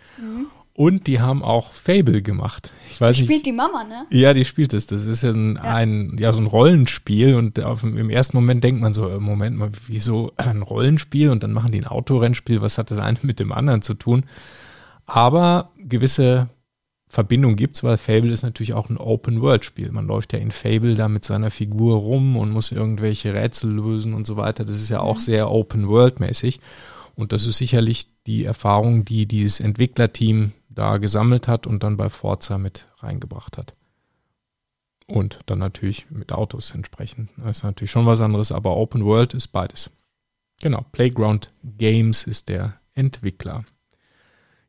Und 0.77 1.07
die 1.07 1.19
haben 1.19 1.41
auch 1.41 1.74
Fable 1.74 2.22
gemacht. 2.22 2.72
Ich 2.91 3.01
weiß 3.01 3.17
nicht. 3.17 3.25
Spielt 3.25 3.48
die 3.48 3.51
Mama, 3.51 3.84
ne? 3.84 4.05
Ja, 4.12 4.36
die 4.36 4.46
spielt 4.46 4.74
es. 4.74 4.86
Das 4.86 5.05
ist 5.05 5.24
ja 5.24 5.31
ein, 5.31 5.57
ein, 5.57 6.17
ja, 6.19 6.31
so 6.31 6.39
ein 6.39 6.46
Rollenspiel 6.46 7.34
und 7.34 7.60
auf, 7.60 7.81
im 7.81 8.12
ersten 8.12 8.38
Moment 8.38 8.63
denkt 8.63 8.79
man 8.79 8.93
so, 8.93 9.10
äh, 9.10 9.17
Moment 9.17 9.57
mal, 9.57 9.72
wieso 9.88 10.34
ein 10.38 10.62
Rollenspiel 10.62 11.31
und 11.31 11.41
dann 11.41 11.51
machen 11.51 11.72
die 11.72 11.79
ein 11.79 11.88
Autorennspiel, 11.88 12.62
was 12.62 12.77
hat 12.77 12.91
das 12.91 13.00
eine 13.00 13.17
mit 13.24 13.39
dem 13.39 13.53
anderen 13.53 13.81
zu 13.81 13.96
tun? 13.96 14.25
Aber 15.07 15.72
gewisse 15.79 16.48
Verbindung 17.07 17.55
gibt's, 17.55 17.84
weil 17.84 17.98
Fable 17.98 18.31
ist 18.31 18.43
natürlich 18.43 18.75
auch 18.75 18.91
ein 18.91 18.98
Open-World-Spiel. 18.98 19.91
Man 19.91 20.05
läuft 20.05 20.31
ja 20.34 20.38
in 20.38 20.51
Fable 20.51 20.93
da 20.93 21.07
mit 21.07 21.25
seiner 21.25 21.50
Figur 21.50 21.98
rum 21.98 22.38
und 22.38 22.51
muss 22.51 22.72
irgendwelche 22.72 23.34
Rätsel 23.34 23.72
lösen 23.72 24.13
und 24.13 24.27
so 24.27 24.38
weiter. 24.38 24.63
Das 24.63 24.75
ist 24.75 24.89
ja 24.89 25.00
auch 25.00 25.19
sehr 25.19 25.50
Open-World-mäßig. 25.50 26.60
Und 27.15 27.31
das 27.31 27.48
ist 27.48 27.57
sicherlich 27.57 28.10
die 28.27 28.46
Erfahrung, 28.46 29.05
die 29.05 29.25
dieses 29.25 29.60
Entwicklerteam 29.60 30.51
da 30.77 30.98
gesammelt 30.98 31.48
hat 31.48 31.65
und 31.65 31.84
dann 31.84 31.98
bei 31.98 32.10
Forza 32.10 32.57
mit 32.57 32.88
reingebracht 33.00 33.57
hat. 33.57 33.75
Und 35.07 35.39
dann 35.46 35.60
natürlich 35.60 36.10
mit 36.12 36.31
Autos 36.31 36.72
entsprechend. 36.72 37.29
Das 37.38 37.57
ist 37.57 37.63
natürlich 37.63 37.91
schon 37.91 38.05
was 38.05 38.19
anderes, 38.22 38.51
aber 38.51 38.75
Open 38.75 39.05
World 39.05 39.34
ist 39.34 39.48
beides. 39.48 39.89
Genau, 40.62 40.86
Playground 40.91 41.50
Games 41.63 42.24
ist 42.25 42.50
der 42.50 42.74
Entwickler. 42.93 43.63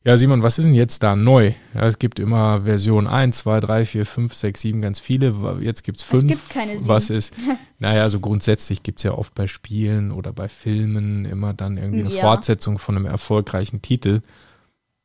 Ja, 0.05 0.17
Simon, 0.17 0.43
was 0.43 0.59
ist 0.59 0.67
denn 0.67 0.75
jetzt 0.75 1.03
da 1.03 1.17
neu? 1.17 1.53
Ja, 1.75 1.87
es 1.87 1.99
gibt 1.99 2.21
immer 2.21 2.63
Version 2.63 3.07
1, 3.09 3.39
2, 3.39 3.61
3, 3.61 3.85
4, 3.85 4.07
5, 4.07 4.35
6, 4.35 4.61
7, 4.61 4.81
ganz 4.81 5.01
viele. 5.01 5.59
Jetzt 5.61 5.83
gibt 5.83 5.99
es 5.99 6.05
5. 6.05 6.23
Es 6.23 6.29
gibt 6.29 6.51
keine 6.51 6.77
7. 6.77 6.89
Was 6.89 7.11
ist? 7.11 7.35
naja, 7.79 8.09
so 8.09 8.21
grundsätzlich 8.21 8.83
gibt 8.83 9.01
es 9.01 9.03
ja 9.03 9.13
oft 9.13 9.35
bei 9.35 9.47
Spielen 9.49 10.13
oder 10.13 10.33
bei 10.33 10.49
Filmen 10.49 11.25
immer 11.25 11.53
dann 11.53 11.77
irgendwie 11.77 12.05
eine 12.07 12.15
Ja. 12.15 12.23
Fortsetzung 12.23 12.79
von 12.79 12.97
einem 12.97 13.07
erfolgreichen 13.07 13.83
Titel. 13.83 14.23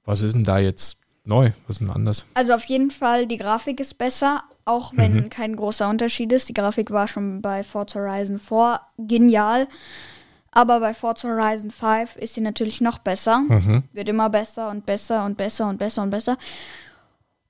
Was 0.06 0.22
ist 0.22 0.34
denn 0.34 0.44
da 0.44 0.60
jetzt 0.60 1.00
neu? 1.24 1.52
Was 1.68 1.76
ist 1.76 1.80
denn 1.80 1.90
anders? 1.90 2.26
Also 2.34 2.54
auf 2.54 2.66
jeden 2.66 2.92
Fall, 2.92 3.28
die 3.28 3.38
Grafik 3.38 3.80
ist 3.80 3.98
besser, 3.98 4.44
auch 4.66 4.94
wenn 4.96 5.30
kein 5.30 5.56
großer 5.56 5.90
Unterschied 5.90 6.32
ist. 6.32 6.50
Die 6.50 6.54
Grafik 6.54 6.92
war 6.92 7.08
schon 7.08 7.42
bei 7.42 7.64
Forza 7.64 8.00
Horizon 8.00 8.38
4 8.38 8.80
genial. 8.98 9.68
Aber 10.52 10.80
bei 10.80 10.94
Forza 10.94 11.28
Horizon 11.30 11.72
5 11.72 12.16
ist 12.18 12.36
sie 12.36 12.42
natürlich 12.42 12.80
noch 12.80 13.00
besser. 13.00 13.40
Mhm. 13.40 13.84
Wird 13.92 14.10
immer 14.10 14.30
besser 14.30 14.70
und 14.70 14.86
besser 14.86 15.26
und 15.26 15.36
besser 15.36 15.68
und 15.68 15.78
besser 15.78 16.04
und 16.04 16.12
besser. 16.12 16.38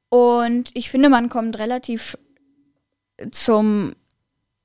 Und 0.09 0.69
ich 0.73 0.89
finde, 0.89 1.09
man 1.09 1.29
kommt 1.29 1.59
relativ 1.59 2.17
zum 3.31 3.93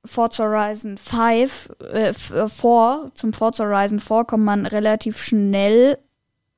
Forza 0.05 0.45
Horizon 0.45 0.97
5 0.97 1.71
äh, 1.91 2.13
4, 2.13 3.11
zum 3.13 3.33
Forza 3.33 3.65
Horizon 3.65 3.99
4 3.99 4.23
kommt 4.23 4.45
man 4.45 4.65
relativ 4.65 5.21
schnell 5.21 5.97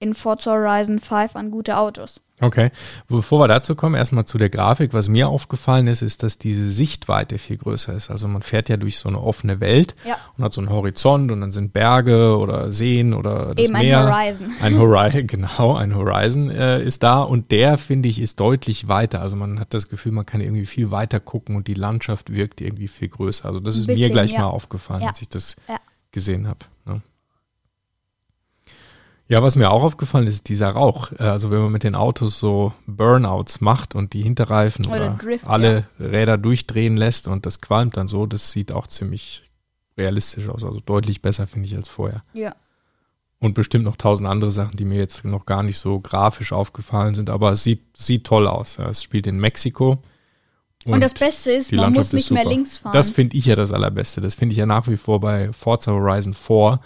in 0.01 0.13
Forza 0.15 0.51
Horizon 0.51 0.99
5 0.99 1.35
an 1.35 1.51
gute 1.51 1.77
Autos. 1.77 2.19
Okay. 2.43 2.71
Bevor 3.07 3.39
wir 3.39 3.47
dazu 3.47 3.75
kommen, 3.75 3.93
erstmal 3.93 4.25
zu 4.25 4.39
der 4.39 4.49
Grafik. 4.49 4.93
Was 4.93 5.07
mir 5.07 5.29
aufgefallen 5.29 5.85
ist, 5.85 6.01
ist, 6.01 6.23
dass 6.23 6.39
diese 6.39 6.71
Sichtweite 6.71 7.37
viel 7.37 7.57
größer 7.57 7.93
ist. 7.93 8.09
Also 8.09 8.27
man 8.27 8.41
fährt 8.41 8.67
ja 8.67 8.77
durch 8.77 8.97
so 8.97 9.09
eine 9.09 9.21
offene 9.21 9.59
Welt 9.59 9.95
Ja. 10.05 10.15
und 10.35 10.43
hat 10.43 10.51
so 10.51 10.59
einen 10.59 10.71
Horizont 10.71 11.29
und 11.31 11.39
dann 11.41 11.51
sind 11.51 11.71
Berge 11.71 12.35
oder 12.39 12.71
Seen 12.71 13.13
oder 13.13 13.53
das 13.53 13.63
Eben 13.63 13.75
ein 13.75 13.85
Meer. 13.85 14.11
Horizon. 14.11 14.53
Ein 14.59 14.79
Horizon, 14.79 15.27
genau, 15.27 15.75
ein 15.75 15.95
Horizon 15.95 16.49
äh, 16.49 16.81
ist 16.83 17.03
da 17.03 17.21
und 17.21 17.51
der, 17.51 17.77
finde 17.77 18.09
ich, 18.09 18.19
ist 18.19 18.39
deutlich 18.39 18.87
weiter. 18.87 19.21
Also 19.21 19.35
man 19.35 19.59
hat 19.59 19.75
das 19.75 19.87
Gefühl, 19.87 20.11
man 20.11 20.25
kann 20.25 20.41
irgendwie 20.41 20.65
viel 20.65 20.89
weiter 20.89 21.19
gucken 21.19 21.55
und 21.55 21.67
die 21.67 21.75
Landschaft 21.75 22.33
wirkt 22.33 22.59
irgendwie 22.59 22.87
viel 22.87 23.09
größer. 23.09 23.45
Also 23.45 23.59
das 23.59 23.75
Ein 23.75 23.81
ist 23.81 23.87
mir 23.87 23.93
bisschen, 23.93 24.13
gleich 24.13 24.31
ja. 24.31 24.39
mal 24.39 24.47
aufgefallen, 24.47 25.01
Ja. 25.03 25.09
als 25.09 25.21
ich 25.21 25.29
das 25.29 25.57
gesehen 26.11 26.47
habe. 26.47 26.59
Ne? 26.85 27.01
Ja, 29.31 29.41
was 29.41 29.55
mir 29.55 29.71
auch 29.71 29.81
aufgefallen 29.81 30.27
ist, 30.27 30.49
dieser 30.49 30.71
Rauch. 30.71 31.13
Äh, 31.13 31.23
Also 31.23 31.51
wenn 31.51 31.59
man 31.61 31.71
mit 31.71 31.85
den 31.85 31.95
Autos 31.95 32.37
so 32.37 32.73
Burnouts 32.85 33.61
macht 33.61 33.95
und 33.95 34.11
die 34.11 34.23
Hinterreifen 34.23 34.85
Oder 34.87 34.95
oder, 34.95 35.09
Drift, 35.15 35.47
alle 35.47 35.85
Räder 36.01 36.37
durchdrehen 36.37 36.97
lässt 36.97 37.29
und 37.29 37.45
das 37.45 37.61
qualmt 37.61 37.95
dann 37.95 38.09
so, 38.09 38.25
das 38.25 38.51
sieht 38.51 38.73
auch 38.73 38.87
ziemlich 38.87 39.43
realistisch 39.97 40.49
aus. 40.49 40.65
Also 40.65 40.81
deutlich 40.81 41.21
besser, 41.21 41.47
finde 41.47 41.69
ich, 41.69 41.77
als 41.77 41.87
vorher. 41.87 42.25
Ja. 42.33 42.53
Und 43.39 43.53
bestimmt 43.53 43.85
noch 43.85 43.95
tausend 43.95 44.27
andere 44.27 44.51
Sachen, 44.51 44.75
die 44.75 44.83
mir 44.83 44.97
jetzt 44.97 45.23
noch 45.23 45.45
gar 45.45 45.63
nicht 45.63 45.77
so 45.77 46.01
grafisch 46.01 46.51
aufgefallen 46.51 47.15
sind, 47.15 47.29
aber 47.29 47.53
es 47.53 47.63
sieht, 47.63 47.95
sieht 47.95 48.25
toll 48.25 48.47
aus. 48.49 48.75
Ja, 48.75 48.89
Es 48.89 49.01
spielt 49.01 49.27
in 49.27 49.39
Mexiko. 49.39 49.99
Und, 50.83 51.01
das 51.01 51.13
Beste 51.13 51.51
ist, 51.51 51.71
man 51.71 51.93
muss 51.93 52.11
nicht 52.11 52.31
mehr 52.31 52.43
links 52.43 52.79
fahren. 52.79 52.91
Das 52.91 53.09
finde 53.09 53.37
ich 53.37 53.45
ja 53.45 53.55
das 53.55 53.71
Allerbeste. 53.71 54.19
Das 54.19 54.35
finde 54.35 54.51
ich 54.51 54.57
ja 54.57 54.65
nach 54.65 54.87
wie 54.87 54.97
vor 54.97 55.21
bei 55.21 55.53
Forza 55.53 55.93
Horizon 55.93 56.33
4 56.33 56.81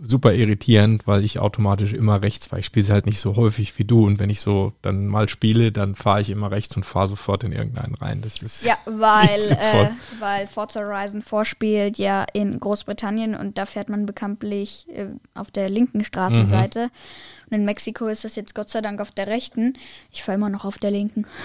super 0.00 0.32
irritierend, 0.32 1.06
weil 1.06 1.24
ich 1.24 1.38
automatisch 1.38 1.92
immer 1.92 2.22
rechts 2.22 2.46
fahre. 2.46 2.60
Ich 2.60 2.66
spiele 2.66 2.86
sie 2.86 2.92
halt 2.92 3.06
nicht 3.06 3.20
so 3.20 3.36
häufig 3.36 3.78
wie 3.78 3.84
du. 3.84 4.06
Und 4.06 4.18
wenn 4.18 4.30
ich 4.30 4.40
so 4.40 4.72
dann 4.80 5.06
mal 5.06 5.28
spiele, 5.28 5.72
dann 5.72 5.96
fahre 5.96 6.20
ich 6.20 6.30
immer 6.30 6.50
rechts 6.50 6.76
und 6.76 6.84
fahre 6.84 7.08
sofort 7.08 7.42
in 7.44 7.52
irgendeinen 7.52 7.94
rein. 7.94 8.20
Das 8.22 8.40
ist 8.40 8.64
ja, 8.64 8.76
weil, 8.84 9.50
äh, 9.50 9.90
weil 10.20 10.46
Forza 10.46 10.80
Horizon 10.80 11.22
vorspielt 11.22 11.98
ja 11.98 12.24
in 12.32 12.60
Großbritannien 12.60 13.34
und 13.34 13.58
da 13.58 13.66
fährt 13.66 13.88
man 13.88 14.06
bekanntlich 14.06 14.86
äh, 14.88 15.06
auf 15.34 15.50
der 15.50 15.68
linken 15.68 16.04
Straßenseite. 16.04 16.90
Und 17.50 17.56
in 17.56 17.64
Mexiko 17.64 18.06
ist 18.06 18.24
das 18.24 18.36
jetzt 18.36 18.54
Gott 18.54 18.68
sei 18.68 18.80
Dank 18.80 19.00
auf 19.00 19.10
der 19.10 19.26
rechten. 19.26 19.76
Ich 20.12 20.22
fahre 20.22 20.36
immer 20.36 20.50
noch 20.50 20.64
auf 20.64 20.78
der 20.78 20.90
linken. 20.90 21.26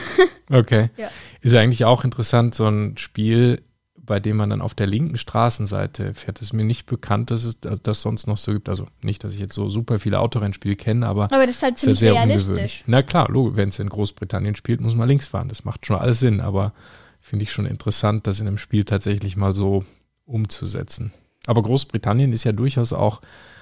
Okay. 0.50 0.89
Ja. 0.98 1.10
Ist 1.41 1.53
ja 1.53 1.62
eigentlich 1.62 1.86
auch 1.86 2.03
interessant, 2.03 2.53
so 2.53 2.67
ein 2.67 2.98
Spiel, 2.98 3.63
bei 4.05 4.19
dem 4.19 4.36
man 4.36 4.50
dann 4.50 4.62
auf 4.62 4.74
der 4.75 4.86
linken 4.88 5.15
Straßenseite 5.17 6.13
fährt. 6.13 6.39
Es 6.39 6.48
ist 6.48 6.53
mir 6.53 6.65
nicht 6.65 6.88
bekannt, 6.88 7.31
dass 7.31 7.45
es 7.45 7.60
das 7.62 8.01
sonst 8.01 8.27
noch 8.27 8.38
so 8.38 8.51
gibt. 8.51 8.67
Also 8.67 8.86
nicht, 9.01 9.24
dass 9.24 9.33
ich 9.33 9.39
jetzt 9.39 9.55
so 9.55 9.69
super 9.69 9.98
viele 10.00 10.19
Autorennspiele 10.19 10.75
kenne, 10.75 11.07
aber 11.07 11.31
Aber 11.31 11.48
das 11.48 11.55
ist 11.55 11.63
halt 11.63 11.75
ist 11.75 11.81
ja 11.81 11.86
ziemlich 11.86 12.00
sehr 12.00 12.13
realistisch. 12.13 12.48
ungewöhnlich. 12.48 12.83
Na 12.88 13.01
klar, 13.01 13.29
wenn 13.31 13.69
es 13.69 13.79
in 13.79 13.88
Großbritannien 13.88 14.55
spielt, 14.55 14.81
muss 14.81 14.95
man 14.95 15.07
links 15.07 15.27
fahren. 15.27 15.48
Das 15.48 15.63
macht 15.63 15.86
schon 15.86 15.95
alles 15.95 16.19
Sinn, 16.19 16.41
aber 16.41 16.74
finde 17.22 17.43
ich 17.43 17.53
schon 17.53 17.65
interessant, 17.65 18.27
das 18.27 18.41
in 18.41 18.48
einem 18.48 18.57
Spiel 18.57 18.83
tatsächlich 18.83 19.38
mal 19.38 19.53
so 19.53 19.86
umzusetzen. 20.25 21.13
Aber 21.48 21.62
Großbritannien 21.62 22.33
ist 22.33 22.43
ja 22.43 22.51
durchaus 22.51 22.91
auch 22.91 23.22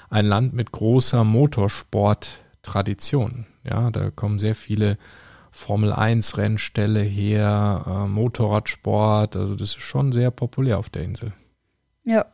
ein 0.10 0.26
Land 0.26 0.54
mit 0.54 0.72
großer 0.72 1.24
Motorsport-Tradition. 1.24 3.46
Ja, 3.64 3.92
da 3.92 4.10
kommen 4.12 4.40
sehr 4.40 4.56
viele 4.56 4.98
Formel 5.52 5.92
1 5.92 6.38
Rennställe 6.38 7.02
her, 7.02 7.84
äh, 7.86 8.08
Motorradsport, 8.08 9.36
also 9.36 9.56
das 9.56 9.76
ist 9.76 9.82
schon 9.82 10.12
sehr 10.12 10.32
populär 10.32 10.80
auf 10.80 10.90
der 10.90 11.04
Insel. 11.04 11.34
Ja. 12.04 12.26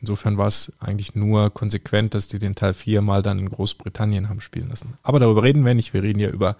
Insofern 0.00 0.36
war 0.36 0.48
es 0.48 0.72
eigentlich 0.80 1.14
nur 1.14 1.50
konsequent, 1.50 2.14
dass 2.14 2.26
die 2.26 2.40
den 2.40 2.56
Teil 2.56 2.74
4 2.74 3.00
mal 3.02 3.22
dann 3.22 3.38
in 3.38 3.48
Großbritannien 3.48 4.28
haben 4.28 4.40
spielen 4.40 4.68
lassen. 4.68 4.98
Aber 5.04 5.20
darüber 5.20 5.44
reden 5.44 5.64
wir 5.64 5.74
nicht. 5.74 5.94
Wir 5.94 6.02
reden 6.02 6.18
ja 6.18 6.28
über 6.28 6.56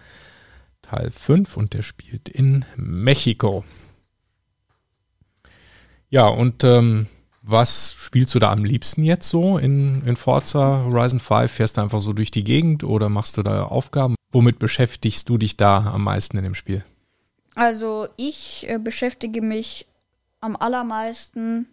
Teil 0.80 1.10
5 1.10 1.56
und 1.56 1.74
der 1.74 1.82
spielt 1.82 2.28
in 2.28 2.64
Mexiko. 2.76 3.64
Ja, 6.08 6.28
und 6.28 6.62
ähm, 6.62 7.08
was 7.42 7.96
spielst 7.98 8.32
du 8.36 8.38
da 8.38 8.52
am 8.52 8.64
liebsten 8.64 9.02
jetzt 9.02 9.28
so 9.28 9.58
in, 9.58 10.02
in 10.02 10.14
Forza 10.14 10.84
Horizon 10.84 11.18
5? 11.18 11.50
Fährst 11.50 11.76
du 11.76 11.80
einfach 11.80 12.00
so 12.00 12.12
durch 12.12 12.30
die 12.30 12.44
Gegend 12.44 12.84
oder 12.84 13.08
machst 13.08 13.36
du 13.36 13.42
da 13.42 13.64
Aufgaben? 13.64 14.14
Womit 14.32 14.58
beschäftigst 14.58 15.28
du 15.28 15.38
dich 15.38 15.56
da 15.56 15.92
am 15.92 16.04
meisten 16.04 16.38
in 16.38 16.44
dem 16.44 16.54
Spiel? 16.54 16.84
Also 17.54 18.08
ich 18.16 18.66
äh, 18.68 18.78
beschäftige 18.78 19.42
mich 19.42 19.86
am 20.40 20.56
allermeisten 20.56 21.66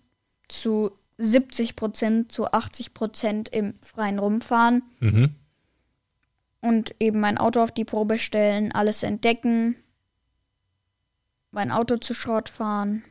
zu 0.49 0.91
70 1.17 1.75
Prozent, 1.75 2.31
zu 2.31 2.51
80 2.51 2.93
Prozent 2.93 3.49
im 3.49 3.75
freien 3.81 4.19
Rumfahren 4.19 4.83
Mhm. 4.99 5.35
und 6.61 6.95
eben 6.99 7.19
mein 7.19 7.37
Auto 7.37 7.61
auf 7.61 7.71
die 7.71 7.85
Probe 7.85 8.19
stellen, 8.19 8.71
alles 8.73 9.03
entdecken, 9.03 9.75
mein 11.51 11.71
Auto 11.71 11.97
zu 11.97 12.13
Schrott 12.13 12.49
fahren. 12.49 13.03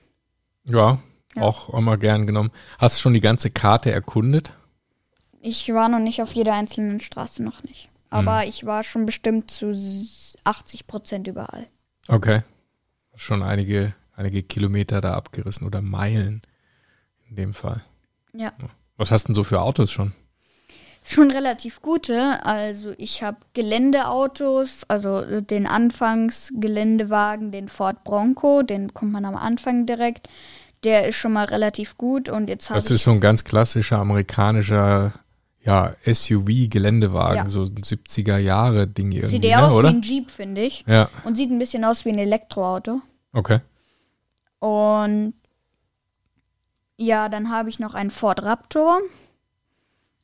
Ja, 0.65 1.01
Ja. 1.35 1.43
auch 1.43 1.73
immer 1.75 1.97
gern 1.97 2.27
genommen. 2.27 2.51
Hast 2.79 2.97
du 2.99 3.01
schon 3.03 3.15
die 3.15 3.21
ganze 3.21 3.51
Karte 3.51 3.91
erkundet? 3.91 4.53
Ich 5.41 5.73
war 5.73 5.89
noch 5.89 5.99
nicht 6.01 6.21
auf 6.23 6.33
jeder 6.33 6.55
einzelnen 6.55 7.01
Straße 7.01 7.43
noch 7.43 7.63
nicht. 7.63 7.91
Aber 8.11 8.45
ich 8.47 8.65
war 8.67 8.83
schon 8.83 9.07
bestimmt 9.07 9.51
zu 9.51 9.71
s- 9.71 10.37
80 10.45 10.87
Prozent 10.87 11.27
überall. 11.29 11.67
Okay. 12.09 12.43
Schon 13.17 13.43
einige, 13.43 13.95
einige 14.15 14.43
Kilometer 14.43 15.01
da 15.01 15.15
abgerissen 15.15 15.67
oder 15.67 15.83
Meilen 15.83 16.43
in 17.29 17.37
dem 17.37 17.55
Fall. 17.55 17.83
Ja. 18.33 18.53
Was 18.97 19.11
hast 19.11 19.29
denn 19.29 19.35
so 19.35 19.45
für 19.45 19.61
Autos 19.61 19.91
schon? 19.93 20.13
Schon 21.05 21.31
relativ 21.31 21.81
gute. 21.83 22.45
Also 22.45 22.93
ich 22.99 23.23
habe 23.23 23.39
Geländeautos, 23.55 24.85
also 24.89 25.21
äh, 25.21 25.43
den 25.43 25.67
Anfangsgeländewagen, 25.67 27.53
den 27.53 27.69
Ford 27.69 28.05
Bronco, 28.05 28.63
den 28.63 28.93
kommt 28.95 29.13
man 29.13 29.25
am 29.25 29.37
Anfang 29.37 29.87
direkt. 29.87 30.29
Der 30.85 31.09
ist 31.09 31.17
schon 31.17 31.33
mal 31.33 31.47
relativ 31.47 31.97
gut 31.97 32.29
und 32.29 32.49
jetzt 32.49 32.71
habe 32.71 32.81
Das 32.81 32.91
ist 32.91 33.03
so 33.03 33.11
ein 33.11 33.21
ganz 33.21 33.43
klassischer 33.45 33.99
amerikanischer 33.99 35.13
ja, 35.69 35.95
SUV-Geländewagen, 36.05 37.37
Ja. 37.37 37.49
so 37.49 37.63
ein 37.63 37.77
70er 37.83 38.39
Jahre 38.39 38.87
Ding 38.87 39.13
irgendwie, 39.13 39.31
sieht 39.31 39.45
eher 39.45 39.61
ne, 39.61 39.67
aus 39.69 39.73
oder? 39.75 39.89
wie 39.91 39.95
ein 39.97 40.03
Jeep, 40.03 40.31
finde 40.31 40.63
ich. 40.63 40.85
ja, 40.87 41.09
Und 41.25 41.37
sieht 41.37 41.51
ein 41.51 41.59
bisschen 41.59 41.85
aus 41.85 42.05
wie 42.05 42.11
ein 42.11 42.19
Elektroauto. 42.19 43.01
okay. 43.33 43.61
Und 44.61 45.35
ja, 46.97 47.29
dann 47.29 47.51
habe 47.51 47.69
ich 47.69 47.79
noch 47.79 47.95
einen 47.95 48.11
Ford 48.11 48.43
Raptor. 48.43 48.99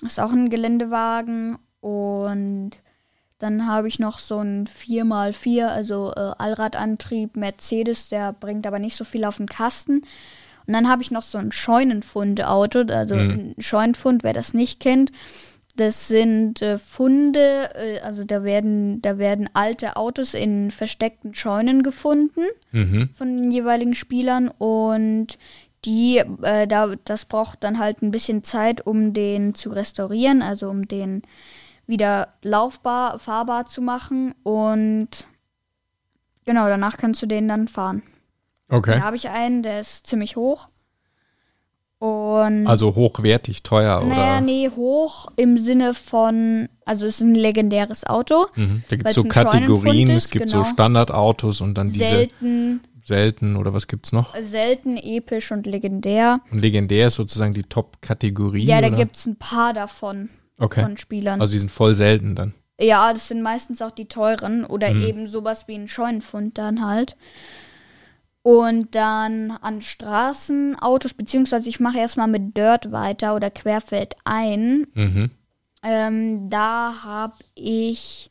Ist 0.02 0.18
auch 0.18 0.32
ein 0.32 0.50
Geländewagen. 0.50 1.56
Und 1.80 2.72
dann 3.38 3.66
habe 3.68 3.86
ich 3.86 4.00
noch 4.00 4.18
so 4.18 4.38
einen 4.38 4.66
4x4, 4.66 5.66
also 5.68 6.12
äh, 6.16 6.32
Allradantrieb 6.38 7.36
Mercedes, 7.36 8.08
der 8.08 8.32
bringt 8.32 8.66
aber 8.66 8.80
nicht 8.80 8.96
so 8.96 9.04
viel 9.04 9.24
auf 9.24 9.36
den 9.36 9.46
Kasten. 9.46 10.02
Und 10.66 10.72
dann 10.74 10.88
habe 10.88 11.02
ich 11.02 11.10
noch 11.10 11.22
so 11.22 11.38
ein 11.38 11.52
Scheunenfund-Auto, 11.52 12.84
also 12.90 13.14
ein 13.14 13.54
Scheunenfund, 13.58 14.22
wer 14.22 14.32
das 14.32 14.54
nicht 14.54 14.80
kennt. 14.80 15.12
Das 15.76 16.06
sind 16.06 16.62
äh, 16.62 16.78
Funde, 16.78 17.70
äh, 17.74 17.98
also 18.00 18.22
da 18.24 18.44
werden, 18.44 19.02
da 19.02 19.18
werden 19.18 19.50
alte 19.54 19.96
Autos 19.96 20.32
in 20.32 20.70
versteckten 20.70 21.34
Scheunen 21.34 21.82
gefunden 21.82 22.42
Mhm. 22.70 23.08
von 23.16 23.36
den 23.36 23.50
jeweiligen 23.50 23.94
Spielern 23.94 24.48
und 24.48 25.36
die, 25.84 26.18
äh, 26.42 26.66
da, 26.66 26.94
das 27.04 27.24
braucht 27.24 27.64
dann 27.64 27.78
halt 27.78 28.02
ein 28.02 28.10
bisschen 28.12 28.42
Zeit, 28.44 28.86
um 28.86 29.12
den 29.12 29.54
zu 29.54 29.68
restaurieren, 29.70 30.42
also 30.42 30.70
um 30.70 30.86
den 30.88 31.22
wieder 31.86 32.28
laufbar, 32.42 33.18
fahrbar 33.18 33.66
zu 33.66 33.82
machen 33.82 34.32
und 34.44 35.08
genau, 36.46 36.68
danach 36.68 36.96
kannst 36.96 37.20
du 37.20 37.26
den 37.26 37.48
dann 37.48 37.68
fahren. 37.68 38.02
Okay. 38.68 38.96
Da 38.98 39.02
habe 39.02 39.16
ich 39.16 39.28
einen, 39.28 39.62
der 39.62 39.80
ist 39.80 40.06
ziemlich 40.06 40.36
hoch 40.36 40.68
Und 41.98 42.66
Also 42.66 42.94
hochwertig, 42.94 43.62
teuer 43.62 44.02
naja, 44.04 44.36
oder? 44.36 44.40
nee, 44.40 44.68
hoch 44.74 45.28
im 45.36 45.58
Sinne 45.58 45.94
von, 45.94 46.68
also 46.84 47.06
es 47.06 47.16
ist 47.20 47.26
ein 47.26 47.34
legendäres 47.34 48.04
Auto. 48.04 48.46
Mhm. 48.56 48.82
Da 48.88 48.96
gibt 48.96 49.08
es 49.08 49.14
so 49.14 49.24
Kategorien, 49.24 50.10
ist, 50.10 50.24
es 50.26 50.30
gibt 50.30 50.50
genau. 50.50 50.64
so 50.64 50.70
Standardautos 50.70 51.60
und 51.60 51.76
dann 51.78 51.92
diese 51.92 52.04
Selten, 52.04 52.80
selten 53.06 53.56
oder 53.56 53.72
was 53.72 53.86
gibt's 53.86 54.12
noch? 54.12 54.34
selten, 54.42 54.96
episch 54.96 55.50
und 55.52 55.66
legendär. 55.66 56.40
Und 56.50 56.60
legendär 56.60 57.06
ist 57.06 57.14
sozusagen 57.14 57.54
die 57.54 57.62
Top-Kategorie. 57.62 58.64
Ja, 58.64 58.80
da 58.80 58.88
oder? 58.88 58.96
gibt's 58.96 59.24
ein 59.26 59.36
paar 59.36 59.72
davon 59.72 60.28
Okay. 60.58 60.82
von 60.82 60.96
Spielern. 60.98 61.40
Also 61.40 61.52
die 61.52 61.58
sind 61.58 61.70
voll 61.70 61.94
selten 61.94 62.34
dann. 62.34 62.54
Ja, 62.80 63.12
das 63.12 63.28
sind 63.28 63.40
meistens 63.42 63.80
auch 63.82 63.92
die 63.92 64.06
teuren 64.06 64.64
oder 64.64 64.92
Mhm. 64.92 65.00
eben 65.06 65.28
sowas 65.28 65.68
wie 65.68 65.74
ein 65.76 65.88
Scheunenfund 65.88 66.58
dann 66.58 66.84
halt. 66.86 67.16
Und 68.44 68.94
dann 68.94 69.52
an 69.52 69.80
Straßenautos, 69.80 71.14
beziehungsweise 71.14 71.70
ich 71.70 71.80
mache 71.80 71.96
erstmal 71.96 72.28
mit 72.28 72.54
Dirt 72.54 72.92
weiter 72.92 73.34
oder 73.34 73.50
Querfeld 73.50 74.16
ein. 74.24 74.86
Mhm. 74.92 75.30
Ähm, 75.82 76.50
da 76.50 77.02
habe 77.04 77.36
ich 77.54 78.30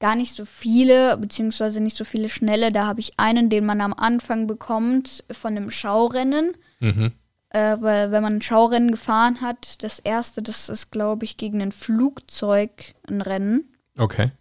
gar 0.00 0.16
nicht 0.16 0.34
so 0.34 0.44
viele, 0.44 1.16
beziehungsweise 1.18 1.80
nicht 1.80 1.96
so 1.96 2.02
viele 2.02 2.28
schnelle. 2.28 2.72
Da 2.72 2.86
habe 2.86 2.98
ich 2.98 3.20
einen, 3.20 3.48
den 3.48 3.64
man 3.64 3.80
am 3.80 3.94
Anfang 3.94 4.48
bekommt 4.48 5.22
von 5.30 5.56
einem 5.56 5.70
Schaurennen. 5.70 6.56
Mhm. 6.80 7.12
Äh, 7.50 7.76
weil 7.78 8.10
wenn 8.10 8.24
man 8.24 8.38
ein 8.38 8.42
Schaurennen 8.42 8.90
gefahren 8.90 9.40
hat, 9.40 9.84
das 9.84 10.00
erste, 10.00 10.42
das 10.42 10.68
ist, 10.68 10.90
glaube 10.90 11.24
ich, 11.24 11.36
gegen 11.36 11.62
ein 11.62 11.70
Flugzeug 11.70 12.96
ein 13.08 13.20
Rennen. 13.20 13.72
Okay. 13.96 14.32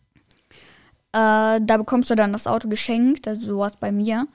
Äh, 1.14 1.62
da 1.62 1.78
bekommst 1.78 2.10
du 2.10 2.16
dann 2.16 2.34
das 2.34 2.48
Auto 2.48 2.68
geschenkt, 2.68 3.28
also 3.28 3.46
sowas 3.46 3.76
bei 3.80 3.92
mir. 3.92 4.28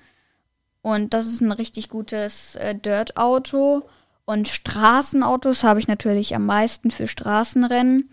Und 0.83 1.15
das 1.15 1.27
ist 1.27 1.41
ein 1.41 1.53
richtig 1.53 1.89
gutes 1.89 2.57
äh, 2.57 2.75
Dirt-Auto. 2.75 3.83
Und 4.25 4.49
Straßenautos 4.49 5.63
habe 5.65 5.81
ich 5.81 5.89
natürlich 5.89 6.35
am 6.35 6.47
meisten 6.47 6.91
für 6.91 7.07
Straßenrennen. 7.07 8.11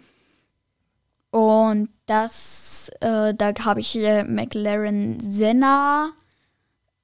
Und 1.32 1.90
das, 2.08 2.90
äh, 3.02 3.34
da 3.36 3.54
habe 3.64 3.80
ich 3.80 3.96
äh, 3.96 4.24
McLaren 4.24 5.20
Senna. 5.20 6.12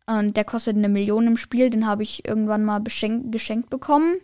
Und 0.08 0.38
der 0.38 0.44
kostet 0.44 0.76
eine 0.78 0.90
Million 0.90 1.28
im 1.28 1.38
Spiel. 1.38 1.70
Den 1.70 1.88
habe 1.88 2.04
ich 2.04 2.28
irgendwann 2.28 2.64
mal 2.64 2.82
geschenkt 2.84 3.70
bekommen. 3.70 4.16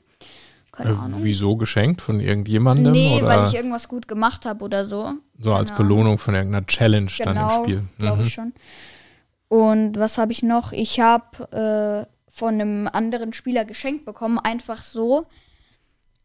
Keine 0.72 0.92
Äh, 0.92 0.94
Ahnung. 0.96 1.20
wieso 1.24 1.56
geschenkt 1.58 2.02
von 2.02 2.20
irgendjemandem? 2.20 2.94
Nee, 2.94 3.18
oder 3.18 3.28
weil 3.28 3.48
ich 3.48 3.56
irgendwas 3.56 3.88
gut 3.88 4.08
gemacht 4.08 4.46
habe 4.46 4.64
oder 4.64 4.86
so. 4.88 5.14
so 5.40 5.54
als 5.54 5.70
keine 5.70 5.80
Ahnung. 5.80 5.88
Belohnung 5.90 6.18
von 6.18 6.34
irgendeiner 6.36 6.66
Challenge 6.66 7.12
dann 7.20 7.36
Genau, 7.36 7.58
im 7.58 7.64
Spiel. 7.64 7.84
glaube 8.00 8.18
Mhm. 8.18 8.24
ich 8.24 8.34
schon. 8.34 8.54
Und 9.52 10.00
was 10.00 10.18
habe 10.18 10.32
ich 10.32 10.44
noch? 10.44 10.72
Ich 10.72 11.02
habe 11.02 12.08
äh, 12.08 12.32
von 12.32 12.54
einem 12.54 12.88
anderen 12.88 13.34
Spieler 13.34 13.66
geschenkt 13.66 14.06
bekommen, 14.06 14.40
einfach 14.40 14.82
so 14.82 15.26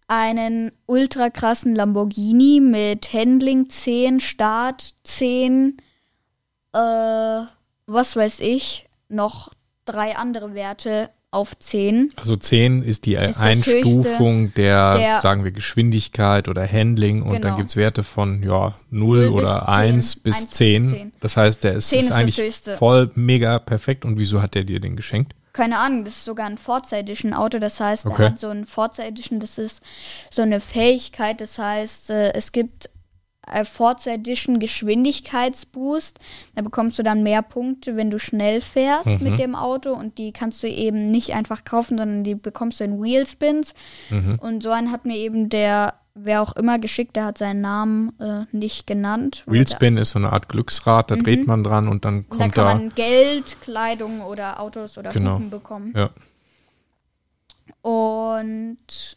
einen 0.07 0.71
ultra 0.87 1.29
krassen 1.31 1.75
Lamborghini 1.75 2.61
mit 2.61 3.13
Handling 3.13 3.69
10, 3.69 4.21
Start 4.21 4.95
10, 5.03 5.79
äh, 6.73 6.79
was 6.79 8.15
weiß 8.15 8.39
ich, 8.39 8.89
noch 9.09 9.51
drei 9.87 10.17
andere 10.17 10.55
Werte 10.55 11.11
auf 11.31 11.59
10. 11.59 12.13
Also 12.17 12.37
10 12.37 12.83
ist 12.83 13.05
die 13.07 13.15
das 13.15 13.39
Einstufung 13.39 14.55
der, 14.55 14.97
der- 14.97 15.21
sagen 15.21 15.45
wir, 15.45 15.53
Geschwindigkeit 15.53 16.49
oder 16.49 16.67
Handling 16.71 17.23
und 17.23 17.33
dann 17.35 17.43
Genau. 17.43 17.57
gibt 17.57 17.71
es 17.71 17.77
Werte 17.77 18.05
von 18.05 18.43
ja, 18.43 18.75
0 18.91 19.19
Null 19.19 19.21
bis 19.27 19.31
oder 19.43 19.59
10, 19.67 19.69
1 19.69 20.17
bis 20.17 20.37
1 20.37 20.47
bis 20.47 20.57
10. 20.57 20.87
10. 20.89 21.13
Das 21.21 21.37
heißt, 21.37 21.65
der 21.65 21.75
ist, 21.75 21.89
10 21.91 21.99
ist 21.99 22.05
ist 22.07 22.13
eigentlich 22.13 22.55
voll 22.79 23.11
mega 23.15 23.59
perfekt. 23.59 24.05
Und 24.05 24.19
wieso 24.19 24.41
hat 24.41 24.55
der 24.55 24.65
dir 24.65 24.81
den 24.81 24.97
geschenkt? 24.97 25.33
keine 25.53 25.79
Ahnung, 25.79 26.05
das 26.05 26.17
ist 26.17 26.27
sogar 26.27 26.45
ein 26.47 26.59
Forza 26.59 26.99
Edition 26.99 27.33
Auto. 27.33 27.59
Das 27.59 27.81
heißt, 27.81 28.05
Okay. 28.05 28.25
er 28.25 28.29
hat 28.29 28.39
so 28.39 28.49
ein 28.51 28.67
Forza 28.67 29.03
Edition, 29.05 29.41
das 29.41 29.57
ist 29.57 29.81
so 30.31 30.43
eine 30.43 30.61
Fähigkeit. 30.61 31.41
Das 31.41 31.59
heißt, 31.59 32.11
äh, 32.11 32.35
es 32.35 32.53
gibt 32.53 32.91
äh, 33.53 33.65
Forza 33.65 34.11
Edition 34.11 34.59
Geschwindigkeitsboost. 34.59 36.19
Da 36.55 36.63
bekommst 36.63 36.99
du 36.99 37.03
dann 37.03 37.23
mehr 37.23 37.43
Punkte, 37.43 37.97
wenn 37.97 38.11
du 38.11 38.19
schnell 38.19 38.61
fährst 38.61 39.07
Mhm. 39.21 39.23
mit 39.31 39.39
dem 39.39 39.55
Auto. 39.55 39.93
Und 39.93 40.19
die 40.19 40.33
kannst 40.33 40.63
du 40.63 40.69
eben 40.69 41.07
nicht 41.09 41.35
einfach 41.35 41.65
kaufen, 41.65 41.97
sondern 41.99 42.25
die 42.25 42.35
bekommst 42.35 42.81
du 42.81 42.85
in 42.85 43.03
Wheelspins. 43.03 43.75
Mhm. 44.11 44.39
Und 44.41 44.63
so 44.63 44.71
einen 44.71 44.91
hat 44.93 45.05
mir 45.07 45.17
eben 45.17 45.49
der, 45.49 45.95
wer 46.15 46.41
auch 46.43 46.57
immer 46.57 46.79
geschickt, 46.79 47.15
der 47.17 47.27
hat 47.27 47.39
seinen 47.39 47.61
Namen 47.61 48.19
äh, 48.21 48.45
nicht 48.51 48.87
genannt. 48.87 49.43
Wheelspin 49.47 49.97
ist 49.99 50.11
so 50.11 50.19
eine 50.19 50.33
Art 50.33 50.49
Glücksrad, 50.49 51.11
da 51.11 51.17
dreht 51.17 51.47
man 51.47 51.63
dran 51.63 51.89
und 51.89 52.05
dann 52.05 52.25
Da, 52.31 52.37
da 52.37 52.45
kommt 52.45 52.55
kann 52.55 52.65
da. 52.67 52.75
man 52.75 52.95
Geld, 52.95 53.61
Kleidung 53.61 54.23
oder 54.23 54.61
Autos 54.61 54.97
oder 54.99 55.13
Genau. 55.13 55.39
Bekommen. 55.39 55.93
ja. 55.97 56.11
Und 57.83 59.17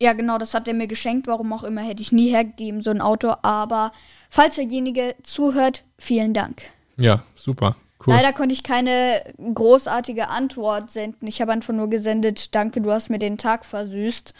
ja, 0.00 0.12
genau, 0.12 0.38
das 0.38 0.54
hat 0.54 0.68
er 0.68 0.74
mir 0.74 0.86
geschenkt. 0.86 1.26
Warum 1.26 1.52
auch 1.52 1.64
immer, 1.64 1.82
hätte 1.82 2.02
ich 2.02 2.12
nie 2.12 2.30
hergegeben, 2.30 2.80
so 2.82 2.90
ein 2.90 3.00
Auto. 3.00 3.32
Aber 3.42 3.92
falls 4.30 4.56
derjenige 4.56 5.14
zuhört, 5.22 5.84
vielen 5.98 6.34
Dank. 6.34 6.62
ja, 6.96 7.22
super. 7.34 7.76
Cool. 8.06 8.12
Leider 8.12 8.34
konnte 8.34 8.52
ich 8.52 8.62
keine 8.62 9.22
großartige 9.54 10.28
Antwort 10.28 10.90
senden. 10.90 11.26
Ich 11.26 11.40
habe 11.40 11.52
einfach 11.52 11.72
nur 11.72 11.88
gesendet, 11.88 12.54
danke, 12.54 12.82
du 12.82 12.92
hast 12.92 13.08
mir 13.08 13.18
den 13.18 13.38
Tag 13.38 13.64
versüßt. 13.64 14.34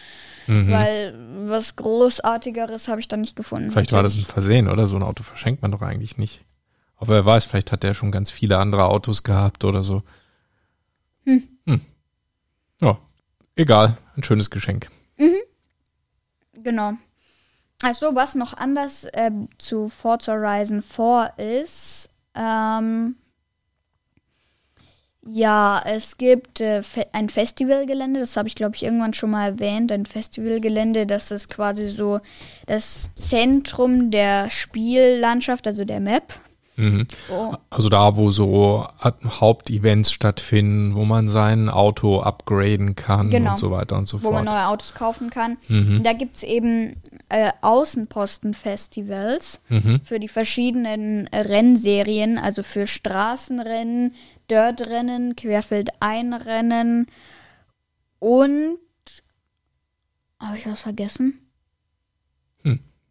Mhm. 0.48 0.70
Weil 0.70 1.14
was 1.46 1.74
Großartigeres 1.76 2.88
habe 2.88 3.00
ich 3.00 3.08
da 3.08 3.16
nicht 3.16 3.36
gefunden. 3.36 3.70
Vielleicht 3.70 3.92
war 3.92 4.02
das 4.02 4.16
ein. 4.16 4.24
Versehen, 4.24 4.68
oder? 4.68 4.86
So 4.86 4.96
ein 4.96 5.02
Auto 5.02 5.22
verschenkt 5.22 5.62
man 5.62 5.70
doch 5.70 5.80
eigentlich 5.80 6.18
nicht. 6.18 6.44
Aber 6.96 7.14
wer 7.14 7.24
weiß, 7.24 7.46
vielleicht 7.46 7.72
hat 7.72 7.84
er 7.84 7.94
schon 7.94 8.12
ganz 8.12 8.30
viele 8.30 8.58
andere 8.58 8.84
Autos 8.84 9.22
gehabt 9.22 9.64
oder 9.64 9.82
so. 9.82 10.02
Hm. 11.24 11.48
Ja, 12.80 12.98
egal. 13.56 13.96
Ein 14.16 14.24
schönes 14.24 14.50
Geschenk. 14.50 14.90
Genau. 16.54 16.92
Also, 17.82 18.14
was 18.14 18.34
noch 18.34 18.54
anders 18.54 19.06
ähm, 19.12 19.48
zu 19.58 19.88
Forza 19.88 20.32
Horizon 20.32 20.80
4 20.80 21.34
ist, 21.36 22.08
ähm, 22.34 23.16
ja, 25.26 25.82
es 25.86 26.18
gibt 26.18 26.60
äh, 26.60 26.82
fe 26.82 27.06
ein 27.12 27.28
Festivalgelände, 27.28 28.20
das 28.20 28.36
habe 28.36 28.48
ich, 28.48 28.54
glaube 28.54 28.76
ich, 28.76 28.82
irgendwann 28.82 29.14
schon 29.14 29.30
mal 29.30 29.48
erwähnt. 29.52 29.90
Ein 29.90 30.06
Festivalgelände, 30.06 31.06
das 31.06 31.30
ist 31.30 31.48
quasi 31.48 31.88
so 31.88 32.20
das 32.66 33.10
Zentrum 33.14 34.10
der 34.10 34.50
Spiellandschaft, 34.50 35.66
also 35.66 35.84
der 35.84 36.00
Map. 36.00 36.34
Mhm. 36.76 37.06
Oh, 37.30 37.54
Also 37.70 37.88
da, 37.88 38.16
wo 38.16 38.30
so 38.30 38.86
Hauptevents 39.24 40.10
stattfinden, 40.10 40.94
wo 40.96 41.04
man 41.04 41.28
sein 41.28 41.68
Auto 41.68 42.20
upgraden 42.20 42.96
kann 42.96 43.30
Genau. 43.30 43.52
und 43.52 43.58
so 43.58 43.70
weiter 43.70 43.96
und 43.96 44.08
so 44.08 44.22
wo 44.22 44.32
man 44.32 44.44
fort. 44.44 44.56
neue 44.56 44.66
Autos 44.66 44.94
kaufen 44.94 45.30
kann. 45.30 45.56
Mhm. 45.68 46.02
Da 46.02 46.12
gibt 46.14 46.36
es 46.36 46.42
eben 46.42 46.96
äh, 47.28 47.52
Außenposten-Festivals 47.60 49.60
Mhm. 49.68 50.00
für 50.04 50.18
die 50.18 50.28
verschiedenen 50.28 51.28
Rennserien, 51.28 52.38
also 52.38 52.62
für 52.62 52.86
Straßenrennen, 52.86 54.14
Dirtrennen, 54.50 55.36
Querfeldeinrennen 55.36 57.06
und 58.18 58.78
habe 60.40 60.58
ich 60.58 60.66
was 60.66 60.80
vergessen? 60.80 61.40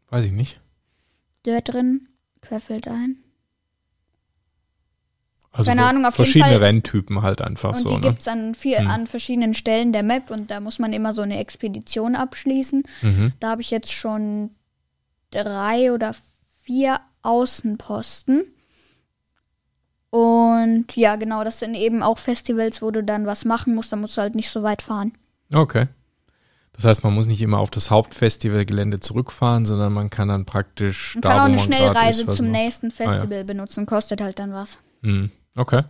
Weiß 0.09 0.25
ich 0.25 0.31
nicht. 0.31 0.61
Dirtrennen, 1.43 2.07
Querfeldein. 2.41 3.22
Also 5.55 5.69
Keine 5.69 5.85
Ahnung, 5.85 6.03
auf 6.05 6.17
jeden 6.17 6.25
verschiedene 6.25 6.53
Fall- 6.55 6.63
Renntypen 6.63 7.21
halt 7.21 7.39
einfach 7.41 7.73
Und 7.75 7.77
so. 7.79 7.89
die 7.89 7.95
Ne? 7.95 8.01
gibt 8.01 8.21
es 8.21 8.27
an, 8.27 8.55
vier- 8.55 8.81
Mhm. 8.81 8.87
an 8.89 9.07
verschiedenen 9.07 9.53
Stellen 9.53 9.93
der 9.93 10.01
Map 10.03 10.31
und 10.31 10.49
da 10.49 10.59
muss 10.59 10.79
man 10.79 10.93
immer 10.93 11.13
so 11.13 11.21
eine 11.21 11.37
Expedition 11.37 12.15
abschließen. 12.15 12.83
Mhm. 13.03 13.33
Da 13.39 13.51
habe 13.51 13.61
ich 13.61 13.69
jetzt 13.69 13.91
schon 13.91 14.49
drei 15.29 15.91
oder 15.93 16.15
vier 16.63 16.99
Außenposten. 17.21 18.45
Und 20.09 20.95
ja, 20.95 21.15
genau, 21.15 21.43
das 21.43 21.59
sind 21.59 21.75
eben 21.75 22.03
auch 22.03 22.19
Festivals, 22.19 22.81
wo 22.81 22.91
du 22.91 23.03
dann 23.03 23.25
was 23.25 23.45
machen 23.45 23.73
musst. 23.75 23.91
Da 23.91 23.95
musst 23.95 24.17
du 24.17 24.21
halt 24.21 24.35
nicht 24.35 24.49
so 24.49 24.61
weit 24.63 24.81
fahren. 24.81 25.13
Okay. 25.51 25.87
Das 26.73 26.85
heißt, 26.85 27.03
man 27.03 27.13
muss 27.13 27.27
nicht 27.27 27.41
immer 27.41 27.59
auf 27.59 27.69
das 27.69 27.91
Hauptfestivalgelände 27.91 28.99
zurückfahren, 28.99 29.65
sondern 29.65 29.93
man 29.93 30.09
kann 30.09 30.27
dann 30.27 30.45
praktisch 30.45 31.15
Man 31.15 31.21
da, 31.21 31.29
kann 31.29 31.39
auch 31.39 31.43
eine 31.45 31.59
Schnellreise 31.59 32.23
ist, 32.25 32.35
zum 32.37 32.47
man- 32.47 32.51
nächsten 32.53 32.89
Festival 32.91 33.43
benutzen. 33.43 33.85
Kostet 33.85 34.21
halt 34.21 34.39
dann 34.39 34.53
was. 34.53 34.77
Mhm. 35.01 35.31
Okay. 35.55 35.83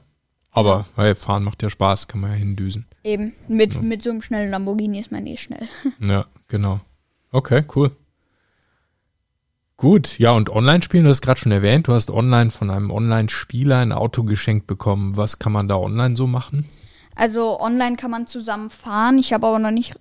Aber 0.52 0.86
hey, 0.96 1.16
fahren 1.16 1.44
macht 1.44 1.64
ja 1.64 1.70
Spaß, 1.70 2.08
kann 2.08 2.22
man 2.22 2.32
ja 2.32 2.38
hindüsen. 2.38 2.86
Eben, 3.04 3.34
mit, 3.48 3.82
mit 3.82 4.02
so 4.02 4.12
einem 4.12 4.22
schnellen 4.22 4.52
Lamborghini 4.52 5.00
ist 5.00 5.12
man 5.12 5.26
eh 5.26 5.38
schnell. 5.38 5.68
Ja, 6.00 6.26
genau. 6.48 6.80
Okay, 7.32 7.64
cool. 7.76 7.92
Gut, 9.78 10.20
ja, 10.20 10.32
und 10.32 10.50
Online-Spielen, 10.52 11.04
du 11.04 11.10
hast 11.10 11.22
gerade 11.22 11.40
schon 11.40 11.52
erwähnt, 11.52 11.88
du 11.88 11.94
hast 11.94 12.12
online 12.12 12.52
von 12.52 12.70
einem 12.70 12.92
Online-Spieler 12.92 13.80
ein 13.80 13.92
Auto 13.92 14.24
geschenkt 14.24 14.68
bekommen. 14.68 15.18
Was 15.18 15.40
kann 15.40 15.52
man 15.52 15.68
da 15.68 15.76
online 15.76 16.16
so 16.16 16.28
machen? 16.28 16.70
Also 17.16 17.60
online 17.60 17.96
kann 17.96 18.10
man 18.12 18.26
zusammen 18.28 18.70
fahren. 18.70 19.18
Ich 19.20 19.34
habe 19.34 19.46
aber 19.48 19.60
noch 19.60 19.72
nicht 19.72 19.94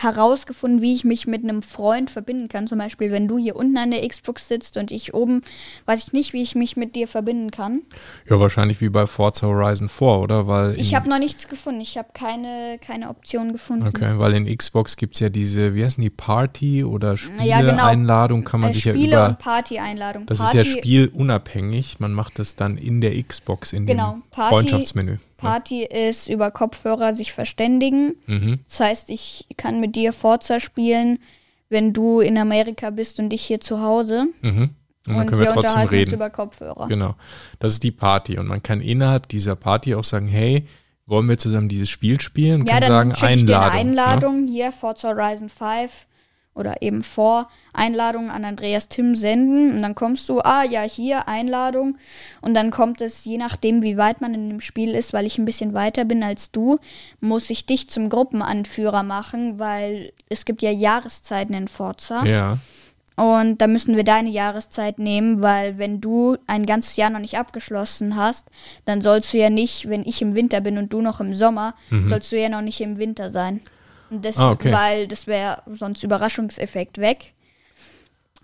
herausgefunden, 0.00 0.82
wie 0.82 0.94
ich 0.94 1.04
mich 1.04 1.26
mit 1.26 1.42
einem 1.44 1.62
Freund 1.62 2.10
verbinden 2.10 2.48
kann. 2.48 2.66
Zum 2.66 2.78
Beispiel, 2.78 3.10
wenn 3.10 3.28
du 3.28 3.38
hier 3.38 3.56
unten 3.56 3.76
an 3.76 3.90
der 3.90 4.06
Xbox 4.06 4.48
sitzt 4.48 4.76
und 4.76 4.90
ich 4.90 5.14
oben, 5.14 5.42
weiß 5.86 6.06
ich 6.06 6.12
nicht, 6.12 6.32
wie 6.32 6.42
ich 6.42 6.54
mich 6.54 6.76
mit 6.76 6.94
dir 6.96 7.08
verbinden 7.08 7.50
kann. 7.50 7.82
Ja, 8.28 8.38
wahrscheinlich 8.38 8.80
wie 8.80 8.88
bei 8.88 9.06
Forza 9.06 9.46
Horizon 9.46 9.88
4, 9.88 10.06
oder? 10.08 10.46
Weil 10.46 10.78
Ich 10.78 10.94
habe 10.94 11.08
noch 11.08 11.18
nichts 11.18 11.48
gefunden. 11.48 11.80
Ich 11.80 11.98
habe 11.98 12.08
keine, 12.12 12.78
keine 12.80 13.08
Option 13.08 13.52
gefunden. 13.52 13.86
Okay, 13.86 14.18
weil 14.18 14.34
in 14.34 14.56
Xbox 14.56 14.96
gibt 14.96 15.14
es 15.14 15.20
ja 15.20 15.28
diese, 15.30 15.74
wie 15.74 15.84
heißen 15.84 16.02
die, 16.02 16.10
Party 16.10 16.84
oder 16.84 17.16
Ja, 17.42 17.60
genau. 17.62 18.42
Kann 18.44 18.60
man 18.60 18.70
Äh, 18.70 18.72
sich 18.74 18.84
ja 18.84 18.92
Spiele 18.92 19.16
über. 19.16 19.26
und 19.28 19.38
Party-Einladung. 19.38 20.26
Das 20.26 20.38
Party, 20.38 20.58
ist 20.58 20.66
ja 20.66 20.72
spielunabhängig. 20.78 22.00
Man 22.00 22.12
macht 22.12 22.38
das 22.38 22.56
dann 22.56 22.76
in 22.76 23.00
der 23.00 23.20
Xbox 23.22 23.72
in 23.72 23.86
Genau, 23.86 24.12
dem 24.12 24.22
Party- 24.30 24.48
Freundschaftsmenü. 24.54 25.16
Party 25.38 25.84
ist 25.84 26.28
über 26.28 26.50
Kopfhörer 26.50 27.14
sich 27.14 27.32
verständigen. 27.32 28.16
Mhm. 28.26 28.58
Das 28.68 28.80
heißt, 28.80 29.10
ich 29.10 29.46
kann 29.56 29.80
mit 29.80 29.96
dir 29.96 30.12
Forza 30.12 30.60
spielen, 30.60 31.18
wenn 31.70 31.92
du 31.92 32.20
in 32.20 32.36
Amerika 32.36 32.90
bist 32.90 33.18
und 33.18 33.32
ich 33.32 33.42
hier 33.42 33.60
zu 33.60 33.80
Hause. 33.80 34.26
Mhm. 34.42 34.70
Und 35.06 35.14
dann 35.14 35.16
Und, 35.16 35.26
können 35.26 35.40
wir 35.40 35.48
wir 35.48 35.54
trotzdem 35.54 35.88
reden. 35.88 36.14
über 36.14 36.28
Kopfhörer. 36.28 36.86
Genau. 36.88 37.14
Das 37.60 37.72
ist 37.72 37.82
die 37.82 37.90
Party. 37.92 38.38
Und 38.38 38.46
man 38.46 38.62
kann 38.62 38.80
innerhalb 38.82 39.28
dieser 39.28 39.56
Party 39.56 39.94
auch 39.94 40.04
sagen, 40.04 40.28
hey, 40.28 40.66
wollen 41.06 41.26
wir 41.28 41.38
zusammen 41.38 41.68
dieses 41.70 41.88
Spiel 41.88 42.20
spielen? 42.20 42.60
Und 42.62 42.66
Ja, 42.66 42.74
kann 42.74 42.82
dann 42.82 42.90
sagen, 42.90 43.14
schicke 43.14 43.32
ich 43.34 43.46
dir 43.46 43.60
eine 43.60 43.70
Einladung. 43.72 43.94
ne? 43.94 44.02
Einladung 44.04 44.46
hier, 44.48 44.72
Forza 44.72 45.08
Horizon 45.08 45.48
5 45.48 46.06
oder 46.58 46.82
eben 46.82 47.02
vor 47.02 47.48
Einladung 47.72 48.30
an 48.30 48.44
Andreas 48.44 48.88
Tim 48.88 49.14
senden 49.14 49.72
und 49.72 49.82
dann 49.82 49.94
kommst 49.94 50.28
du, 50.28 50.40
ah 50.40 50.64
ja, 50.64 50.82
hier 50.82 51.28
Einladung 51.28 51.96
und 52.40 52.54
dann 52.54 52.70
kommt 52.70 53.00
es, 53.00 53.24
je 53.24 53.38
nachdem 53.38 53.82
wie 53.82 53.96
weit 53.96 54.20
man 54.20 54.34
in 54.34 54.48
dem 54.48 54.60
Spiel 54.60 54.94
ist, 54.94 55.12
weil 55.12 55.26
ich 55.26 55.38
ein 55.38 55.44
bisschen 55.44 55.74
weiter 55.74 56.04
bin 56.04 56.22
als 56.22 56.50
du, 56.50 56.78
muss 57.20 57.48
ich 57.50 57.66
dich 57.66 57.88
zum 57.88 58.08
Gruppenanführer 58.08 59.02
machen, 59.02 59.58
weil 59.58 60.12
es 60.28 60.44
gibt 60.44 60.62
ja 60.62 60.70
Jahreszeiten 60.70 61.54
in 61.54 61.68
Forza. 61.68 62.24
Ja. 62.24 62.58
Und 63.18 63.60
da 63.60 63.66
müssen 63.66 63.96
wir 63.96 64.04
deine 64.04 64.30
Jahreszeit 64.30 65.00
nehmen, 65.00 65.42
weil 65.42 65.76
wenn 65.76 66.00
du 66.00 66.36
ein 66.46 66.66
ganzes 66.66 66.94
Jahr 66.94 67.10
noch 67.10 67.18
nicht 67.18 67.36
abgeschlossen 67.36 68.14
hast, 68.14 68.46
dann 68.84 69.02
sollst 69.02 69.32
du 69.32 69.38
ja 69.38 69.50
nicht, 69.50 69.88
wenn 69.88 70.04
ich 70.04 70.22
im 70.22 70.36
Winter 70.36 70.60
bin 70.60 70.78
und 70.78 70.92
du 70.92 71.00
noch 71.00 71.18
im 71.18 71.34
Sommer, 71.34 71.74
sollst 72.04 72.30
du 72.30 72.40
ja 72.40 72.48
noch 72.48 72.60
nicht 72.60 72.80
im 72.80 72.96
Winter 72.96 73.30
sein. 73.30 73.60
Und 74.10 74.24
das. 74.24 74.38
Ah, 74.38 74.50
okay. 74.50 74.72
weil 74.72 75.08
das 75.08 75.26
wäre 75.26 75.62
sonst 75.72 76.02
Überraschungseffekt 76.02 76.98
weg. 76.98 77.34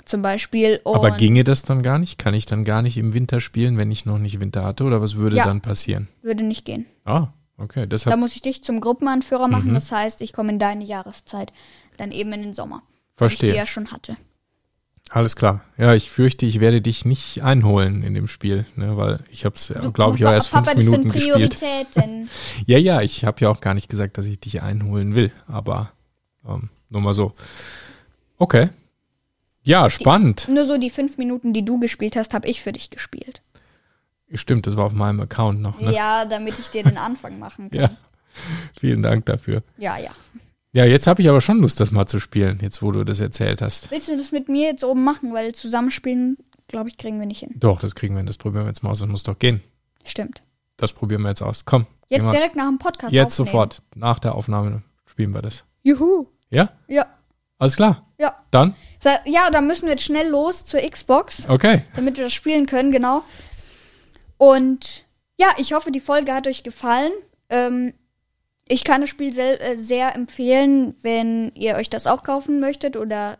Zum 0.05 0.21
Beispiel. 0.23 0.81
Aber 0.85 1.13
ginge 1.13 1.45
das 1.45 1.63
dann 1.63 1.83
gar 1.83 1.99
nicht? 1.99 2.19
Kann 2.19 2.35
ich 2.35 2.47
dann 2.47 2.65
gar 2.65 2.83
nicht 2.83 2.97
im 2.99 3.15
Winter 3.15 3.41
spielen, 3.41 3.79
wenn 3.79 3.91
ich 3.91 4.05
noch 4.05 4.19
nicht 4.19 4.41
Winter 4.41 4.63
hatte? 4.65 4.85
Oder 4.85 5.01
was 5.01 5.17
würde 5.17 5.37
Ja. 5.37 5.45
dann 5.45 5.61
passieren? 5.61 6.09
würde 6.23 6.45
nicht 6.45 6.65
gehen. 6.65 6.87
Ah, 7.05 7.29
okay. 7.57 7.81
Da 7.81 7.87
Deshalb 7.87 8.19
muss 8.19 8.35
ich 8.35 8.43
dich 8.43 8.63
zum 8.65 8.81
Gruppenanführer 8.81 9.49
machen, 9.49 9.71
Mhm. 9.71 9.75
das 9.75 9.91
heißt, 9.93 10.21
ich 10.21 10.33
komme 10.33 10.53
in 10.53 10.59
deine 10.59 10.85
Jahreszeit. 10.85 11.53
Dann 11.97 12.11
eben 12.13 12.33
in 12.33 12.43
den 12.43 12.55
Sommer. 12.55 12.83
Ich 13.13 13.19
verstehe. 13.19 13.53
die 13.53 13.57
ja 13.57 13.67
schon 13.67 13.93
hatte. 13.93 14.17
Alles 15.15 15.37
klar. 15.37 15.61
Ja, 15.79 15.95
ich 15.95 16.11
fürchte, 16.11 16.45
ich 16.45 16.59
werde 16.59 16.83
dich 16.83 17.05
nicht 17.05 17.45
einholen 17.45 18.03
in 18.03 18.15
dem 18.15 18.27
Spiel, 18.27 18.67
ne, 18.75 18.97
weil 18.97 19.21
ich 19.31 19.45
habe 19.45 19.55
es, 19.55 19.73
glaube 19.93 20.17
ich, 20.17 20.27
auch 20.27 20.33
erst 20.33 20.51
Papa, 20.51 20.73
fünf 20.73 20.75
das 20.75 20.85
Minuten 20.85 21.03
sind 21.03 21.13
gespielt. 21.13 21.57
Prioritäten. 21.57 22.31
Ja, 22.67 22.79
ja, 22.79 23.01
ich 23.01 23.25
habe 23.25 23.41
ja 23.41 23.49
auch 23.49 23.61
gar 23.61 23.75
nicht 23.75 23.89
gesagt, 23.89 24.19
dass 24.19 24.27
ich 24.27 24.41
dich 24.41 24.61
einholen 24.61 25.15
will, 25.15 25.31
aber 25.47 25.93
ähm, 26.45 26.69
nur 26.89 27.01
mal 27.01 27.15
so. 27.15 27.33
Okay. 28.39 28.71
Ja, 29.63 29.89
spannend. 29.89 30.49
Nur 30.51 30.67
so 30.67 30.79
die 30.79 30.91
fünf 30.91 31.17
Minuten, 31.17 31.53
die 31.53 31.65
du 31.65 31.79
gespielt 31.79 32.17
hast, 32.17 32.35
habe 32.35 32.49
ich 32.49 32.61
für 32.61 32.73
dich 32.73 32.91
gespielt. 32.91 33.41
Stimmt, 34.33 34.67
das 34.67 34.77
war 34.77 34.87
auf 34.87 34.95
meinem 34.95 35.21
Account 35.21 35.61
noch. 35.61 35.81
Ne? 35.81 35.93
Ja, 35.93 36.25
damit 36.25 36.59
ich 36.59 36.71
dir 36.71 36.83
den 36.83 36.99
Anfang 36.99 37.39
machen 37.39 37.71
kann. 37.71 37.81
Ja. 37.83 37.91
Vielen 38.81 39.01
Dank 39.01 39.27
dafür. 39.27 39.63
Ja, 39.79 39.97
ja. 39.97 40.11
Ja, 40.75 40.85
jetzt 40.85 41.07
habe 41.07 41.23
ich 41.23 41.29
aber 41.29 41.41
schon 41.41 41.61
Lust, 41.61 41.79
das 41.79 41.93
mal 41.93 42.07
zu 42.07 42.19
spielen, 42.19 42.59
jetzt 42.61 42.83
wo 42.83 42.91
du 42.91 43.05
das 43.05 43.21
erzählt 43.21 43.63
hast. 43.63 43.91
Willst 43.93 44.09
du 44.09 44.17
das 44.17 44.33
mit 44.33 44.49
mir 44.49 44.67
jetzt 44.67 44.83
oben 44.83 45.05
machen? 45.05 45.33
Weil 45.33 45.55
zusammenspielen, 45.55 46.37
glaube 46.67 46.89
ich, 46.89 46.99
kriegen 46.99 47.21
wir 47.21 47.27
nicht 47.27 47.39
hin. 47.41 47.53
Doch, 47.55 47.81
das 47.81 47.95
kriegen 47.95 48.15
wir 48.15 48.19
hin. 48.19 48.27
Das 48.27 48.39
probieren 48.39 48.65
wir 48.65 48.69
jetzt 48.71 48.83
mal 48.83 48.91
aus. 48.91 48.99
Das 48.99 49.09
muss 49.09 49.23
doch 49.23 49.39
gehen. 49.39 49.63
Stimmt. 50.05 50.43
Das 50.77 50.93
probieren 50.93 51.23
wir 51.23 51.29
jetzt 51.29 51.43
aus. 51.43 51.65
Komm. 51.65 51.87
Jetzt 52.09 52.31
direkt 52.31 52.57
nach 52.57 52.67
dem 52.67 52.79
Podcast. 52.79 53.13
Jetzt 53.13 53.39
aufnehmen. 53.39 53.53
sofort. 53.53 53.83
Nach 53.95 54.19
der 54.19 54.35
Aufnahme 54.35 54.83
spielen 55.07 55.31
wir 55.33 55.43
das. 55.43 55.65
Juhu. 55.85 56.27
Ja? 56.51 56.71
Ja. 56.89 57.07
Alles 57.59 57.77
klar. 57.77 58.09
Ja. 58.19 58.35
Dann? 58.51 58.75
Ja, 59.27 59.51
dann 59.51 59.69
müssen 59.69 59.85
wir 59.85 59.93
jetzt 59.93 60.05
schnell 60.05 60.29
los 60.29 60.65
zur 60.65 60.81
Xbox, 60.81 61.49
Okay. 61.49 61.85
damit 61.95 62.17
wir 62.17 62.25
das 62.25 62.33
spielen 62.33 62.67
können, 62.67 62.91
genau. 62.91 63.23
Und 64.39 65.05
ja, 65.37 65.49
ich 65.59 65.73
hoffe, 65.73 65.91
die 65.93 66.01
Folge 66.01 66.33
hat 66.35 66.47
euch 66.47 66.63
gefallen. 66.63 67.13
Ähm, 67.49 67.95
ich 68.69 68.85
kann 68.85 69.01
das 69.03 69.11
Spiel 69.11 69.33
sel 69.33 69.59
äh, 69.61 69.77
sehr 69.77 70.15
empfehlen, 70.15 70.95
wenn 71.03 71.53
ihr 71.55 71.75
euch 71.77 71.91
das 71.91 72.07
auch 72.07 72.23
kaufen 72.23 72.61
möchtet 72.61 72.97
oder 72.97 73.37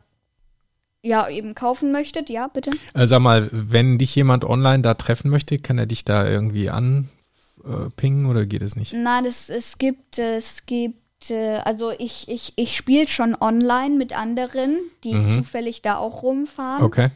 ja, 1.03 1.29
eben 1.29 1.55
kaufen 1.55 1.93
möchtet. 1.93 2.31
Ja, 2.31 2.49
bitte. 2.49 2.71
Äh, 2.95 3.07
sag 3.07 3.21
mal, 3.21 3.49
wenn 3.53 3.99
dich 3.99 4.15
jemand 4.15 4.45
online 4.45 4.83
da 4.83 4.95
treffen 4.95 5.31
möchte, 5.31 5.59
kann 5.59 5.79
er 5.79 5.87
dich 5.87 6.05
da 6.05 6.27
irgendwie 6.27 6.71
anpingen 6.71 8.27
oder 8.27 8.47
geht 8.47 8.63
es 8.63 8.77
nicht? 8.77 8.93
Nein, 8.95 9.27
es, 9.27 9.51
es 9.51 9.77
gibt, 9.79 10.19
es 10.19 10.65
gibt, 10.65 11.31
äh, 11.31 11.57
also 11.65 11.91
ich, 11.91 12.29
ich, 12.29 12.55
ich 12.57 12.77
spiele 12.77 13.07
schon 13.09 13.35
online 13.39 13.97
mit 13.97 14.19
anderen, 14.19 14.79
die 15.05 15.15
Mhm. 15.15 15.37
zufällig 15.37 15.83
da 15.83 15.97
auch 15.97 16.23
rumfahren. 16.23 16.83
Okay. 16.83 17.11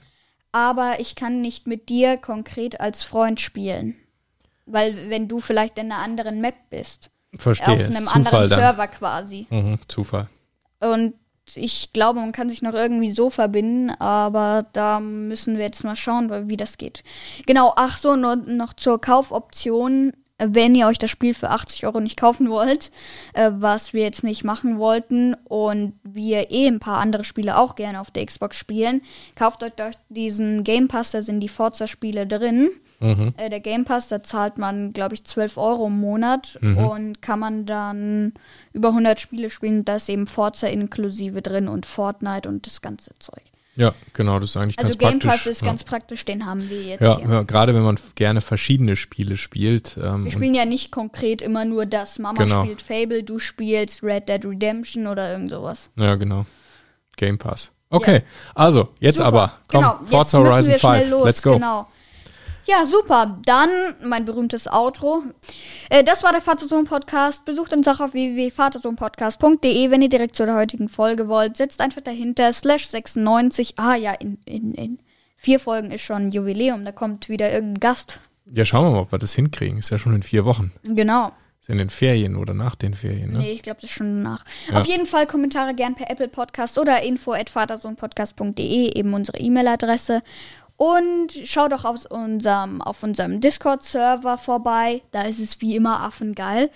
Aber 0.52 1.00
ich 1.00 1.14
kann 1.14 1.40
nicht 1.40 1.66
mit 1.66 1.88
dir 1.88 2.16
konkret 2.16 2.80
als 2.80 3.02
Freund 3.04 3.40
spielen. 3.40 3.96
Weil 4.66 5.08
wenn 5.10 5.28
du 5.28 5.40
vielleicht 5.40 5.78
in 5.78 5.92
einer 5.92 6.02
anderen 6.02 6.40
Map 6.40 6.56
bist. 6.70 7.10
Verstehe. 7.36 7.74
auf 7.74 7.80
einem 7.80 7.92
Zufall 7.92 8.16
anderen 8.16 8.48
dann. 8.50 8.58
Server 8.58 8.86
quasi. 8.88 9.46
Mhm, 9.50 9.78
Zufall. 9.88 10.28
Und 10.80 11.14
ich 11.54 11.92
glaube, 11.92 12.20
man 12.20 12.32
kann 12.32 12.50
sich 12.50 12.62
noch 12.62 12.74
irgendwie 12.74 13.10
so 13.10 13.30
verbinden, 13.30 13.90
aber 13.98 14.66
da 14.72 15.00
müssen 15.00 15.56
wir 15.56 15.64
jetzt 15.64 15.84
mal 15.84 15.96
schauen, 15.96 16.48
wie 16.48 16.56
das 16.56 16.78
geht. 16.78 17.02
Genau, 17.46 17.72
ach 17.76 17.98
so, 17.98 18.16
nur 18.16 18.36
noch 18.36 18.74
zur 18.74 19.00
Kaufoption. 19.00 20.12
Wenn 20.40 20.76
ihr 20.76 20.86
euch 20.86 21.00
das 21.00 21.10
Spiel 21.10 21.34
für 21.34 21.50
80 21.50 21.84
Euro 21.84 21.98
nicht 21.98 22.16
kaufen 22.16 22.48
wollt, 22.48 22.92
äh, 23.32 23.50
was 23.52 23.92
wir 23.92 24.02
jetzt 24.02 24.22
nicht 24.22 24.44
machen 24.44 24.78
wollten 24.78 25.34
und 25.44 25.94
wir 26.04 26.52
eh 26.52 26.68
ein 26.68 26.78
paar 26.78 26.98
andere 26.98 27.24
Spiele 27.24 27.58
auch 27.58 27.74
gerne 27.74 28.00
auf 28.00 28.12
der 28.12 28.24
Xbox 28.24 28.56
spielen, 28.56 29.02
kauft 29.34 29.64
euch 29.64 29.72
doch 29.72 29.90
diesen 30.10 30.62
Game 30.62 30.86
Pass, 30.86 31.10
da 31.10 31.22
sind 31.22 31.40
die 31.40 31.48
Forza-Spiele 31.48 32.24
drin. 32.24 32.70
Mhm. 33.00 33.32
Äh, 33.36 33.48
der 33.50 33.60
Game 33.60 33.84
Pass, 33.84 34.08
da 34.08 34.22
zahlt 34.22 34.58
man, 34.58 34.92
glaube 34.92 35.14
ich, 35.14 35.24
12 35.24 35.56
Euro 35.56 35.86
im 35.86 36.00
Monat 36.00 36.58
Mhm. 36.60 36.78
und 36.78 37.22
kann 37.22 37.38
man 37.38 37.64
dann 37.66 38.34
über 38.72 38.88
100 38.88 39.20
Spiele 39.20 39.50
spielen. 39.50 39.84
Da 39.84 39.96
ist 39.96 40.08
eben 40.08 40.26
Forza 40.26 40.66
inklusive 40.66 41.40
drin 41.42 41.68
und 41.68 41.86
Fortnite 41.86 42.48
und 42.48 42.66
das 42.66 42.80
ganze 42.80 43.10
Zeug. 43.20 43.42
Ja, 43.76 43.94
genau, 44.12 44.40
das 44.40 44.50
ist 44.50 44.56
eigentlich 44.56 44.76
Also 44.80 44.96
ganz 44.96 44.98
Game 44.98 45.20
praktisch. 45.20 45.30
Pass 45.44 45.46
ist 45.46 45.60
ja. 45.62 45.68
ganz 45.68 45.84
praktisch, 45.84 46.24
den 46.24 46.44
haben 46.44 46.68
wir 46.68 46.82
jetzt 46.82 47.00
ja, 47.00 47.16
hier. 47.18 47.28
ja, 47.30 47.42
gerade 47.44 47.76
wenn 47.76 47.82
man 47.84 47.96
gerne 48.16 48.40
verschiedene 48.40 48.96
Spiele 48.96 49.36
spielt. 49.36 49.96
Ähm, 50.02 50.24
Wir 50.24 50.32
spielen 50.32 50.54
ja 50.56 50.64
nicht 50.64 50.90
konkret 50.90 51.42
immer 51.42 51.64
nur 51.64 51.86
das. 51.86 52.18
Mama 52.18 52.42
Genau. 52.42 52.64
spielt 52.64 52.82
Fable, 52.82 53.22
du 53.22 53.38
spielst 53.38 54.02
Red 54.02 54.28
Dead 54.28 54.44
Redemption 54.44 55.06
oder 55.06 55.30
irgend 55.30 55.52
sowas. 55.52 55.90
ja, 55.94 56.16
genau. 56.16 56.44
Game 57.16 57.38
Pass. 57.38 57.70
Okay, 57.90 58.22
also, 58.56 58.88
jetzt 58.98 59.18
Super. 59.18 59.28
aber. 59.28 59.52
Komm, 59.68 59.80
genau, 59.82 59.98
Forza 60.04 60.38
Horizon 60.38 60.72
wir 60.72 60.78
5. 60.78 60.80
schnell 60.80 61.08
los. 61.10 61.24
Let's 61.26 61.42
go. 61.42 61.52
Genau. 61.54 61.86
Ja, 62.68 62.84
super. 62.84 63.40
Dann 63.46 63.70
mein 64.04 64.26
berühmtes 64.26 64.66
Outro. 64.70 65.22
Äh, 65.88 66.04
das 66.04 66.22
war 66.22 66.32
der 66.32 66.42
Vatersohn-Podcast. 66.42 67.46
Besucht 67.46 67.72
uns 67.72 67.88
auch 67.88 68.00
auf 68.00 68.12
www.vatersohnpodcast.de, 68.12 69.90
wenn 69.90 70.02
ihr 70.02 70.10
direkt 70.10 70.36
zu 70.36 70.44
der 70.44 70.54
heutigen 70.54 70.90
Folge 70.90 71.28
wollt. 71.28 71.56
Setzt 71.56 71.80
einfach 71.80 72.02
dahinter 72.02 72.52
slash 72.52 72.88
96. 72.88 73.78
Ah 73.78 73.94
ja, 73.94 74.12
in, 74.12 74.36
in, 74.44 74.74
in 74.74 74.98
vier 75.36 75.60
Folgen 75.60 75.90
ist 75.90 76.02
schon 76.02 76.30
Jubiläum. 76.30 76.84
Da 76.84 76.92
kommt 76.92 77.30
wieder 77.30 77.50
irgendein 77.50 77.80
Gast. 77.80 78.20
Ja, 78.52 78.66
schauen 78.66 78.84
wir 78.84 78.90
mal, 78.90 79.00
ob 79.00 79.12
wir 79.12 79.18
das 79.18 79.34
hinkriegen. 79.34 79.78
Ist 79.78 79.88
ja 79.88 79.98
schon 79.98 80.14
in 80.14 80.22
vier 80.22 80.44
Wochen. 80.44 80.70
Genau. 80.82 81.32
Ist 81.60 81.70
in 81.70 81.78
den 81.78 81.88
Ferien 81.88 82.36
oder 82.36 82.52
nach 82.52 82.74
den 82.74 82.92
Ferien, 82.92 83.32
ne? 83.32 83.38
Nee, 83.38 83.52
ich 83.52 83.62
glaube, 83.62 83.80
das 83.80 83.88
ist 83.88 83.96
schon 83.96 84.22
nach. 84.22 84.44
Ja. 84.70 84.80
Auf 84.80 84.86
jeden 84.86 85.06
Fall 85.06 85.26
Kommentare 85.26 85.74
gern 85.74 85.94
per 85.94 86.10
Apple 86.10 86.28
Podcast 86.28 86.78
oder 86.78 87.02
info 87.02 87.32
at 87.32 87.48
vatersohnpodcast.de, 87.48 88.92
eben 88.94 89.14
unsere 89.14 89.38
E-Mail-Adresse. 89.38 90.22
Und 90.78 91.32
schau 91.44 91.66
doch 91.66 91.84
auf 91.84 92.04
unserem, 92.06 92.80
auf 92.80 93.02
unserem 93.02 93.40
Discord-Server 93.40 94.38
vorbei. 94.38 95.02
Da 95.10 95.22
ist 95.22 95.40
es 95.40 95.60
wie 95.60 95.74
immer 95.74 96.00
affengeil. 96.02 96.70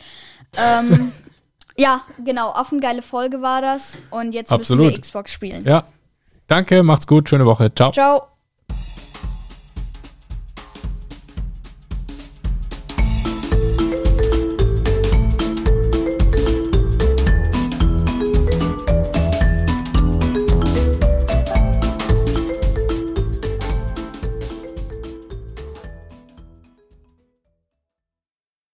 ähm, 0.57 1.12
ja, 1.77 2.03
genau, 2.23 2.51
affengeile 2.51 3.01
Folge 3.01 3.43
war 3.43 3.62
das. 3.62 3.99
Und 4.11 4.33
jetzt 4.33 4.51
müssen 4.51 4.61
Absolut. 4.61 4.91
wir 4.91 5.01
Xbox 5.01 5.31
spielen. 5.33 5.65
Ja. 5.65 5.85
Danke, 6.49 6.83
macht's 6.83 7.07
gut, 7.07 7.29
schöne 7.29 7.47
Woche. 7.47 7.73
Ciao. 7.75 7.93
Ciao. 7.93 8.32